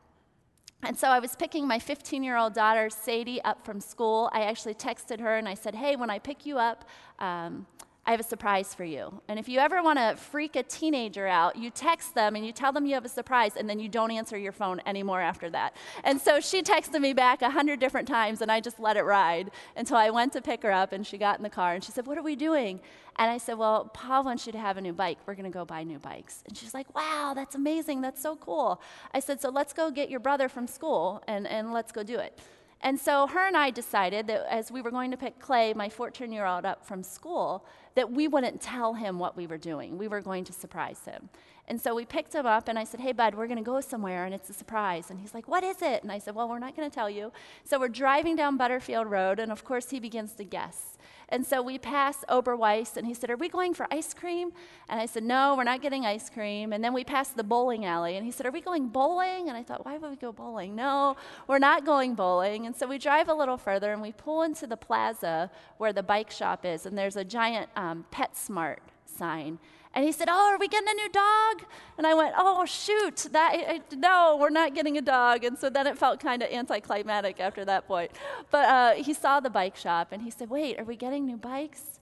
And 0.82 0.96
so 0.96 1.08
I 1.08 1.18
was 1.18 1.34
picking 1.34 1.66
my 1.66 1.78
15 1.78 2.22
year 2.22 2.36
old 2.36 2.54
daughter, 2.54 2.88
Sadie, 2.88 3.42
up 3.42 3.64
from 3.64 3.80
school. 3.80 4.30
I 4.32 4.42
actually 4.42 4.74
texted 4.74 5.20
her 5.20 5.36
and 5.36 5.48
I 5.48 5.54
said, 5.54 5.74
Hey, 5.74 5.96
when 5.96 6.10
I 6.10 6.18
pick 6.18 6.46
you 6.46 6.58
up, 6.58 6.84
um, 7.18 7.66
I 8.06 8.10
have 8.10 8.20
a 8.20 8.24
surprise 8.24 8.74
for 8.74 8.84
you. 8.84 9.22
And 9.28 9.38
if 9.38 9.48
you 9.48 9.58
ever 9.58 9.82
want 9.82 9.98
to 9.98 10.14
freak 10.16 10.56
a 10.56 10.62
teenager 10.62 11.26
out, 11.26 11.56
you 11.56 11.70
text 11.70 12.14
them 12.14 12.36
and 12.36 12.44
you 12.44 12.52
tell 12.52 12.70
them 12.70 12.84
you 12.84 12.94
have 12.94 13.06
a 13.06 13.08
surprise, 13.08 13.52
and 13.56 13.68
then 13.68 13.80
you 13.80 13.88
don't 13.88 14.10
answer 14.10 14.36
your 14.36 14.52
phone 14.52 14.82
anymore 14.84 15.22
after 15.22 15.48
that. 15.50 15.74
And 16.02 16.20
so 16.20 16.38
she 16.38 16.62
texted 16.62 17.00
me 17.00 17.14
back 17.14 17.40
a 17.40 17.48
hundred 17.50 17.80
different 17.80 18.06
times, 18.06 18.42
and 18.42 18.52
I 18.52 18.60
just 18.60 18.78
let 18.78 18.98
it 18.98 19.02
ride 19.02 19.50
until 19.74 19.96
I 19.96 20.10
went 20.10 20.34
to 20.34 20.42
pick 20.42 20.62
her 20.64 20.72
up, 20.72 20.92
and 20.92 21.06
she 21.06 21.16
got 21.16 21.38
in 21.38 21.42
the 21.42 21.50
car, 21.50 21.74
and 21.74 21.82
she 21.82 21.92
said, 21.92 22.06
What 22.06 22.18
are 22.18 22.22
we 22.22 22.36
doing? 22.36 22.80
And 23.16 23.30
I 23.30 23.38
said, 23.38 23.56
Well, 23.56 23.86
Pa 23.94 24.20
wants 24.20 24.44
you 24.46 24.52
to 24.52 24.58
have 24.58 24.76
a 24.76 24.82
new 24.82 24.92
bike. 24.92 25.18
We're 25.24 25.34
going 25.34 25.50
to 25.50 25.56
go 25.56 25.64
buy 25.64 25.82
new 25.82 25.98
bikes. 25.98 26.42
And 26.46 26.56
she's 26.56 26.74
like, 26.74 26.94
Wow, 26.94 27.32
that's 27.34 27.54
amazing. 27.54 28.02
That's 28.02 28.20
so 28.20 28.36
cool. 28.36 28.82
I 29.14 29.20
said, 29.20 29.40
So 29.40 29.48
let's 29.48 29.72
go 29.72 29.90
get 29.90 30.10
your 30.10 30.20
brother 30.20 30.48
from 30.48 30.66
school 30.66 31.22
and, 31.26 31.46
and 31.46 31.72
let's 31.72 31.92
go 31.92 32.02
do 32.02 32.18
it. 32.18 32.38
And 32.84 33.00
so 33.00 33.26
her 33.26 33.46
and 33.46 33.56
I 33.56 33.70
decided 33.70 34.26
that 34.26 34.46
as 34.52 34.70
we 34.70 34.82
were 34.82 34.90
going 34.90 35.10
to 35.10 35.16
pick 35.16 35.40
Clay, 35.40 35.72
my 35.72 35.88
14 35.88 36.30
year 36.30 36.44
old, 36.44 36.66
up 36.66 36.84
from 36.84 37.02
school, 37.02 37.64
that 37.94 38.10
we 38.10 38.28
wouldn't 38.28 38.60
tell 38.60 38.92
him 38.92 39.18
what 39.18 39.38
we 39.38 39.46
were 39.46 39.56
doing. 39.56 39.96
We 39.96 40.06
were 40.06 40.20
going 40.20 40.44
to 40.44 40.52
surprise 40.52 41.00
him. 41.06 41.30
And 41.66 41.80
so 41.80 41.94
we 41.94 42.04
picked 42.04 42.34
him 42.34 42.44
up, 42.44 42.68
and 42.68 42.78
I 42.78 42.84
said, 42.84 43.00
Hey, 43.00 43.12
bud, 43.12 43.34
we're 43.34 43.46
going 43.46 43.58
to 43.58 43.64
go 43.64 43.80
somewhere, 43.80 44.26
and 44.26 44.34
it's 44.34 44.50
a 44.50 44.52
surprise. 44.52 45.10
And 45.10 45.20
he's 45.20 45.32
like, 45.32 45.48
What 45.48 45.64
is 45.64 45.80
it? 45.80 46.02
And 46.02 46.12
I 46.12 46.18
said, 46.18 46.34
Well, 46.34 46.48
we're 46.48 46.58
not 46.58 46.76
going 46.76 46.88
to 46.88 46.94
tell 46.94 47.08
you. 47.08 47.32
So 47.64 47.78
we're 47.78 47.88
driving 47.88 48.36
down 48.36 48.56
Butterfield 48.56 49.10
Road, 49.10 49.38
and 49.38 49.50
of 49.50 49.64
course, 49.64 49.90
he 49.90 49.98
begins 49.98 50.32
to 50.34 50.44
guess. 50.44 50.98
And 51.30 51.46
so 51.46 51.62
we 51.62 51.78
passed 51.78 52.24
Oberweis, 52.28 52.98
and 52.98 53.06
he 53.06 53.14
said, 53.14 53.30
Are 53.30 53.36
we 53.36 53.48
going 53.48 53.72
for 53.72 53.86
ice 53.90 54.12
cream? 54.12 54.52
And 54.88 55.00
I 55.00 55.06
said, 55.06 55.22
No, 55.22 55.54
we're 55.56 55.64
not 55.64 55.80
getting 55.80 56.04
ice 56.04 56.28
cream. 56.28 56.72
And 56.72 56.84
then 56.84 56.92
we 56.92 57.02
passed 57.02 57.36
the 57.36 57.44
bowling 57.44 57.86
alley, 57.86 58.16
and 58.16 58.26
he 58.26 58.30
said, 58.30 58.44
Are 58.44 58.50
we 58.50 58.60
going 58.60 58.88
bowling? 58.88 59.48
And 59.48 59.56
I 59.56 59.62
thought, 59.62 59.86
Why 59.86 59.96
would 59.96 60.10
we 60.10 60.16
go 60.16 60.32
bowling? 60.32 60.76
No, 60.76 61.16
we're 61.48 61.58
not 61.58 61.86
going 61.86 62.14
bowling. 62.14 62.66
And 62.66 62.76
so 62.76 62.86
we 62.86 62.98
drive 62.98 63.28
a 63.28 63.34
little 63.34 63.56
further, 63.56 63.92
and 63.92 64.02
we 64.02 64.12
pull 64.12 64.42
into 64.42 64.66
the 64.66 64.76
plaza 64.76 65.50
where 65.78 65.94
the 65.94 66.02
bike 66.02 66.30
shop 66.30 66.66
is, 66.66 66.84
and 66.84 66.96
there's 66.96 67.16
a 67.16 67.24
giant 67.24 67.70
um, 67.74 68.04
PetSmart 68.12 68.78
sign. 69.06 69.58
And 69.94 70.04
he 70.04 70.10
said, 70.10 70.28
Oh, 70.28 70.52
are 70.52 70.58
we 70.58 70.66
getting 70.66 70.88
a 70.88 70.94
new 70.94 71.08
dog? 71.08 71.62
And 71.96 72.06
I 72.06 72.14
went, 72.14 72.34
Oh, 72.36 72.64
shoot, 72.66 73.28
that, 73.30 73.52
I, 73.54 73.80
no, 73.96 74.36
we're 74.40 74.50
not 74.50 74.74
getting 74.74 74.98
a 74.98 75.02
dog. 75.02 75.44
And 75.44 75.56
so 75.56 75.70
then 75.70 75.86
it 75.86 75.96
felt 75.96 76.20
kind 76.20 76.42
of 76.42 76.50
anticlimactic 76.50 77.38
after 77.38 77.64
that 77.64 77.86
point. 77.86 78.10
But 78.50 78.68
uh, 78.68 78.94
he 78.94 79.14
saw 79.14 79.38
the 79.40 79.50
bike 79.50 79.76
shop 79.76 80.08
and 80.10 80.20
he 80.20 80.30
said, 80.30 80.50
Wait, 80.50 80.80
are 80.80 80.84
we 80.84 80.96
getting 80.96 81.24
new 81.24 81.36
bikes? 81.36 82.00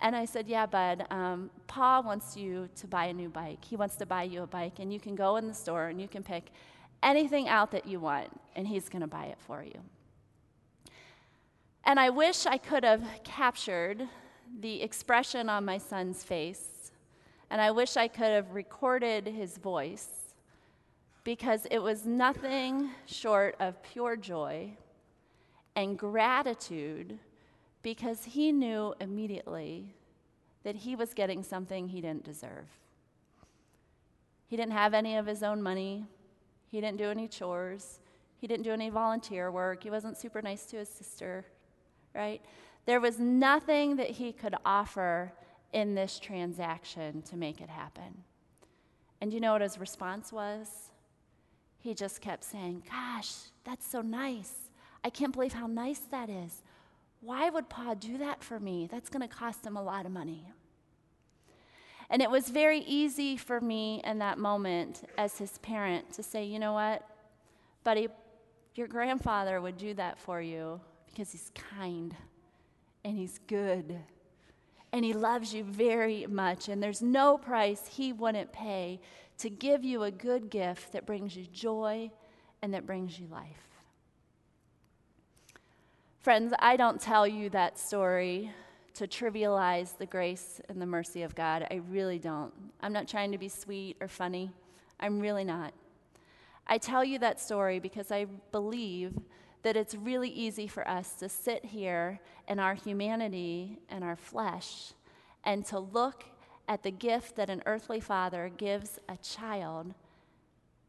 And 0.00 0.16
I 0.16 0.24
said, 0.24 0.48
Yeah, 0.48 0.66
bud, 0.66 1.06
um, 1.10 1.50
Pa 1.66 2.00
wants 2.00 2.36
you 2.36 2.68
to 2.76 2.86
buy 2.86 3.06
a 3.06 3.12
new 3.12 3.28
bike. 3.28 3.64
He 3.64 3.76
wants 3.76 3.96
to 3.96 4.06
buy 4.06 4.22
you 4.24 4.42
a 4.42 4.46
bike, 4.46 4.78
and 4.78 4.92
you 4.92 5.00
can 5.00 5.14
go 5.14 5.36
in 5.36 5.46
the 5.46 5.54
store 5.54 5.86
and 5.86 6.00
you 6.00 6.08
can 6.08 6.22
pick 6.22 6.50
anything 7.02 7.48
out 7.48 7.70
that 7.72 7.86
you 7.86 8.00
want, 8.00 8.28
and 8.54 8.66
he's 8.66 8.88
going 8.88 9.02
to 9.02 9.06
buy 9.06 9.26
it 9.26 9.38
for 9.46 9.62
you. 9.62 9.78
And 11.84 12.00
I 12.00 12.10
wish 12.10 12.46
I 12.46 12.58
could 12.58 12.82
have 12.82 13.04
captured 13.24 14.08
the 14.60 14.82
expression 14.82 15.48
on 15.48 15.64
my 15.64 15.78
son's 15.78 16.24
face 16.24 16.75
and 17.50 17.60
I 17.60 17.70
wish 17.70 17.96
I 17.96 18.08
could 18.08 18.26
have 18.26 18.52
recorded 18.52 19.26
his 19.26 19.58
voice 19.58 20.08
because 21.24 21.66
it 21.70 21.78
was 21.78 22.06
nothing 22.06 22.90
short 23.06 23.56
of 23.60 23.82
pure 23.82 24.16
joy 24.16 24.70
and 25.74 25.98
gratitude 25.98 27.18
because 27.82 28.24
he 28.24 28.52
knew 28.52 28.94
immediately 29.00 29.94
that 30.64 30.76
he 30.76 30.96
was 30.96 31.14
getting 31.14 31.42
something 31.42 31.88
he 31.88 32.00
didn't 32.00 32.24
deserve. 32.24 32.66
He 34.48 34.56
didn't 34.56 34.72
have 34.72 34.94
any 34.94 35.16
of 35.16 35.26
his 35.26 35.42
own 35.42 35.62
money, 35.62 36.06
he 36.68 36.80
didn't 36.80 36.98
do 36.98 37.10
any 37.10 37.28
chores, 37.28 38.00
he 38.38 38.46
didn't 38.46 38.64
do 38.64 38.72
any 38.72 38.90
volunteer 38.90 39.50
work, 39.50 39.82
he 39.82 39.90
wasn't 39.90 40.16
super 40.16 40.42
nice 40.42 40.66
to 40.66 40.78
his 40.78 40.88
sister, 40.88 41.44
right? 42.14 42.40
There 42.84 43.00
was 43.00 43.18
nothing 43.18 43.96
that 43.96 44.10
he 44.10 44.32
could 44.32 44.54
offer 44.64 45.32
in 45.76 45.94
this 45.94 46.18
transaction 46.18 47.20
to 47.20 47.36
make 47.36 47.60
it 47.60 47.68
happen. 47.68 48.24
And 49.20 49.30
you 49.30 49.40
know 49.40 49.52
what 49.52 49.60
his 49.60 49.78
response 49.78 50.32
was? 50.32 50.90
He 51.78 51.92
just 51.92 52.22
kept 52.22 52.44
saying, 52.44 52.84
Gosh, 52.90 53.34
that's 53.62 53.86
so 53.86 54.00
nice. 54.00 54.70
I 55.04 55.10
can't 55.10 55.34
believe 55.34 55.52
how 55.52 55.66
nice 55.66 55.98
that 56.10 56.30
is. 56.30 56.62
Why 57.20 57.50
would 57.50 57.68
Pa 57.68 57.92
do 57.92 58.16
that 58.16 58.42
for 58.42 58.58
me? 58.58 58.88
That's 58.90 59.10
going 59.10 59.20
to 59.20 59.34
cost 59.34 59.66
him 59.66 59.76
a 59.76 59.82
lot 59.82 60.06
of 60.06 60.12
money. 60.12 60.50
And 62.08 62.22
it 62.22 62.30
was 62.30 62.48
very 62.48 62.78
easy 62.78 63.36
for 63.36 63.60
me 63.60 64.00
in 64.02 64.18
that 64.20 64.38
moment 64.38 65.06
as 65.18 65.36
his 65.36 65.58
parent 65.58 66.10
to 66.14 66.22
say, 66.22 66.44
You 66.44 66.58
know 66.58 66.72
what, 66.72 67.06
buddy, 67.84 68.08
your 68.74 68.86
grandfather 68.86 69.60
would 69.60 69.76
do 69.76 69.92
that 69.92 70.18
for 70.18 70.40
you 70.40 70.80
because 71.06 71.32
he's 71.32 71.52
kind 71.54 72.16
and 73.04 73.18
he's 73.18 73.40
good 73.46 73.98
and 74.92 75.04
He 75.04 75.12
loves 75.12 75.54
you 75.54 75.64
very 75.64 76.26
much, 76.26 76.68
and 76.68 76.82
there's 76.82 77.02
no 77.02 77.38
price 77.38 77.82
He 77.88 78.12
wouldn't 78.12 78.52
pay 78.52 79.00
to 79.38 79.50
give 79.50 79.84
you 79.84 80.02
a 80.02 80.10
good 80.10 80.50
gift 80.50 80.92
that 80.92 81.06
brings 81.06 81.36
you 81.36 81.46
joy 81.46 82.10
and 82.62 82.72
that 82.74 82.86
brings 82.86 83.18
you 83.18 83.26
life. 83.26 83.66
Friends, 86.20 86.52
I 86.58 86.76
don't 86.76 87.00
tell 87.00 87.26
you 87.26 87.50
that 87.50 87.78
story 87.78 88.50
to 88.94 89.06
trivialize 89.06 89.96
the 89.98 90.06
grace 90.06 90.60
and 90.68 90.80
the 90.80 90.86
mercy 90.86 91.22
of 91.22 91.34
God. 91.34 91.66
I 91.70 91.82
really 91.90 92.18
don't. 92.18 92.52
I'm 92.80 92.92
not 92.92 93.06
trying 93.06 93.30
to 93.32 93.38
be 93.38 93.48
sweet 93.48 93.96
or 94.00 94.08
funny. 94.08 94.50
I'm 94.98 95.20
really 95.20 95.44
not. 95.44 95.74
I 96.66 96.78
tell 96.78 97.04
you 97.04 97.18
that 97.20 97.38
story 97.38 97.78
because 97.78 98.10
I 98.10 98.24
believe 98.50 99.12
that 99.66 99.76
it's 99.76 99.96
really 99.96 100.28
easy 100.28 100.68
for 100.68 100.86
us 100.86 101.14
to 101.14 101.28
sit 101.28 101.64
here 101.64 102.20
in 102.46 102.60
our 102.60 102.74
humanity 102.74 103.80
and 103.88 104.04
our 104.04 104.14
flesh 104.14 104.92
and 105.42 105.66
to 105.66 105.76
look 105.76 106.22
at 106.68 106.84
the 106.84 106.90
gift 106.92 107.34
that 107.34 107.50
an 107.50 107.60
earthly 107.66 107.98
father 107.98 108.48
gives 108.56 109.00
a 109.08 109.16
child 109.16 109.92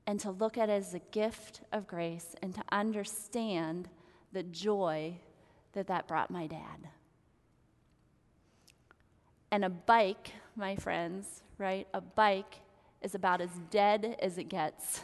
and 0.06 0.20
to 0.20 0.30
look 0.30 0.60
at 0.60 0.70
it 0.70 0.74
as 0.74 0.94
a 0.94 1.00
gift 1.10 1.62
of 1.72 1.88
grace 1.88 2.36
and 2.44 2.54
to 2.54 2.62
understand 2.72 3.90
the 4.32 4.44
joy 4.44 5.12
that 5.74 5.88
that 5.88 6.08
brought 6.08 6.30
my 6.30 6.46
dad. 6.46 6.88
And 9.50 9.66
a 9.66 9.70
bike, 9.70 10.34
my 10.56 10.76
friends, 10.76 11.42
right? 11.58 11.88
A 11.96 12.02
bike 12.02 12.60
is 13.02 13.16
about 13.16 13.42
as 13.42 13.50
dead 13.72 14.18
as 14.22 14.38
it 14.38 14.50
gets 14.50 15.02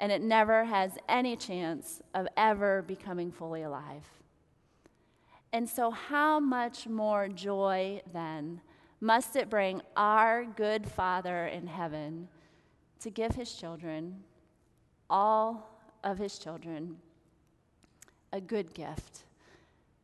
and 0.00 0.12
it 0.12 0.20
never 0.20 0.64
has 0.64 0.98
any 1.08 1.36
chance 1.36 2.02
of 2.14 2.26
ever 2.36 2.82
becoming 2.82 3.32
fully 3.32 3.62
alive. 3.62 4.04
And 5.52 5.68
so, 5.68 5.90
how 5.90 6.38
much 6.38 6.86
more 6.86 7.28
joy 7.28 8.02
then 8.12 8.60
must 9.00 9.36
it 9.36 9.48
bring 9.48 9.80
our 9.96 10.44
good 10.44 10.86
Father 10.86 11.46
in 11.46 11.66
heaven 11.66 12.28
to 13.00 13.10
give 13.10 13.34
his 13.34 13.54
children, 13.54 14.22
all 15.08 15.70
of 16.04 16.18
his 16.18 16.38
children, 16.38 16.96
a 18.32 18.40
good 18.40 18.74
gift? 18.74 19.24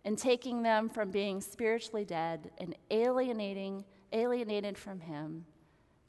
And 0.04 0.16
taking 0.18 0.62
them 0.62 0.88
from 0.88 1.10
being 1.10 1.40
spiritually 1.40 2.04
dead 2.04 2.50
and 2.58 2.74
alienating, 2.90 3.84
alienated 4.12 4.78
from 4.78 5.00
him 5.00 5.44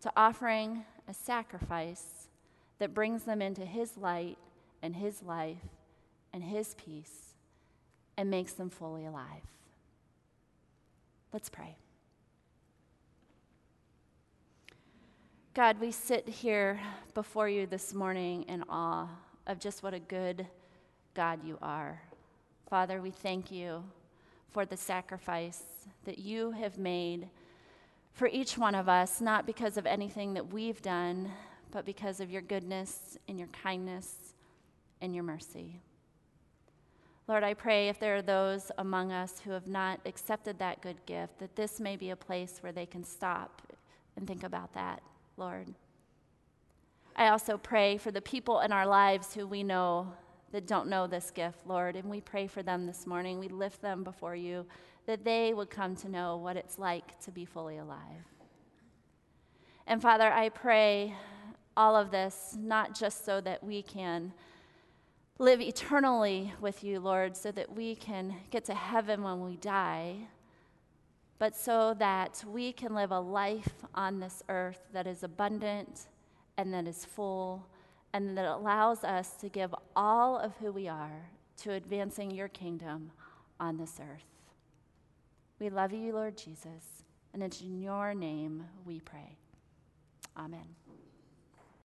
to 0.02 0.12
offering 0.15 0.84
a 1.08 1.13
sacrifice 1.13 2.23
that 2.80 2.94
brings 2.94 3.24
them 3.24 3.42
into 3.42 3.66
His 3.66 3.98
light 3.98 4.38
and 4.82 4.96
His 4.96 5.24
life 5.24 5.58
and 6.34 6.44
His 6.44 6.76
peace 6.76 7.34
and 8.18 8.30
makes 8.30 8.54
them 8.54 8.70
fully 8.70 9.06
alive. 9.06 9.44
Let's 11.32 11.50
pray. 11.50 11.78
God, 15.54 15.80
we 15.80 15.92
sit 15.92 16.28
here 16.28 16.80
before 17.14 17.48
you 17.48 17.68
this 17.68 17.94
morning 17.94 18.44
in 18.44 18.64
awe 18.70 19.08
of 19.46 19.60
just 19.60 19.84
what 19.84 19.94
a 19.94 20.00
good 20.00 20.48
God 21.14 21.44
you 21.44 21.60
are. 21.62 22.02
Father, 22.68 23.02
we 23.02 23.12
thank 23.12 23.52
you 23.52 23.84
for 24.50 24.66
the 24.66 24.78
sacrifice 24.78 25.62
that 26.06 26.18
you 26.18 26.52
have 26.52 26.78
made 26.78 27.30
for 28.14 28.28
each 28.28 28.58
one 28.58 28.76
of 28.76 28.88
us, 28.88 29.22
not 29.22 29.46
because 29.46 29.78
of 29.78 29.86
anything 29.86 30.34
that 30.36 30.54
we've 30.54 30.82
done, 30.82 31.32
but 31.74 31.86
because 31.86 32.20
of 32.20 32.30
your 32.30 32.44
goodness 32.44 33.18
and 33.28 33.40
your 33.40 33.48
kindness 33.50 34.36
and 35.02 35.16
your 35.16 35.24
mercy. 35.24 35.82
Lord, 37.28 37.44
I 37.44 37.56
pray 37.56 37.90
if 37.90 38.00
there 38.00 38.16
are 38.16 38.22
those 38.22 38.72
among 38.78 39.12
us 39.12 39.40
who 39.44 39.52
have 39.52 39.66
not 39.66 40.00
accepted 40.06 40.60
that 40.60 40.82
good 40.82 41.04
gift, 41.08 41.40
that 41.40 41.56
this 41.56 41.80
may 41.80 41.96
be 41.96 42.12
a 42.12 42.16
place 42.16 42.60
where 42.62 42.72
they 42.72 42.86
can 42.86 43.04
stop 43.04 43.62
and 44.16 44.28
think 44.28 44.44
about 44.44 44.74
that, 44.74 45.02
Lord. 45.36 45.74
I 47.16 47.30
also 47.30 47.58
pray 47.58 47.98
for 47.98 48.12
the 48.12 48.22
people 48.22 48.60
in 48.60 48.72
our 48.72 48.86
lives 48.86 49.34
who 49.34 49.48
we 49.48 49.64
know 49.64 50.14
that 50.52 50.68
don't 50.68 50.90
know 50.90 51.08
this 51.08 51.32
gift, 51.32 51.66
Lord, 51.66 51.96
and 51.96 52.08
we 52.08 52.22
pray 52.22 52.46
for 52.46 52.62
them 52.62 52.86
this 52.86 53.08
morning. 53.08 53.40
We 53.40 53.48
lift 53.48 53.82
them 53.82 54.04
before 54.04 54.36
you 54.36 54.68
that 55.08 55.24
they 55.24 55.54
would 55.54 55.72
come 55.72 55.96
to 55.98 56.10
know 56.10 56.38
what 56.38 56.56
it's 56.56 56.78
like 56.78 57.20
to 57.22 57.32
be 57.32 57.46
fully 57.46 57.78
alive. 57.78 58.28
And 59.88 60.02
Father, 60.02 60.32
I 60.32 60.50
pray 60.50 61.16
all 61.76 61.96
of 61.96 62.12
this, 62.12 62.58
not 62.60 62.98
just 62.98 63.26
so 63.26 63.42
that 63.42 63.64
we 63.64 63.82
can 63.82 64.34
live 65.40 65.62
eternally 65.62 66.54
with 66.62 66.84
you, 66.84 67.00
Lord, 67.00 67.36
so 67.36 67.52
that 67.52 67.76
we 67.76 67.96
can 67.96 68.36
get 68.52 68.66
to 68.66 68.74
heaven 68.74 69.24
when 69.24 69.42
we 69.42 69.58
die, 69.58 70.28
but 71.40 71.56
so 71.56 71.94
that 71.96 72.44
we 72.48 72.72
can 72.72 72.94
live 72.94 73.12
a 73.12 73.20
life 73.20 73.74
on 73.96 74.20
this 74.20 74.44
earth 74.50 74.80
that 74.94 75.08
is 75.08 75.24
abundant 75.24 76.08
and 76.58 76.74
that 76.74 76.88
is 76.88 77.04
full 77.04 77.66
and 78.14 78.38
that 78.38 78.46
allows 78.46 79.04
us 79.04 79.32
to 79.38 79.50
give 79.50 79.74
all 79.96 80.38
of 80.38 80.56
who 80.58 80.72
we 80.72 80.88
are 80.88 81.30
to 81.58 81.72
advancing 81.72 82.32
your 82.32 82.48
kingdom 82.48 83.12
on 83.60 83.78
this 83.78 84.00
earth. 84.00 84.26
We 85.60 85.70
love 85.70 85.94
you, 85.94 86.14
Lord 86.14 86.38
Jesus, 86.38 87.04
and 87.34 87.42
it's 87.42 87.62
in 87.62 87.82
your 87.82 88.14
name 88.14 88.66
we 88.86 89.00
pray. 89.00 89.38
Amen. 90.38 90.83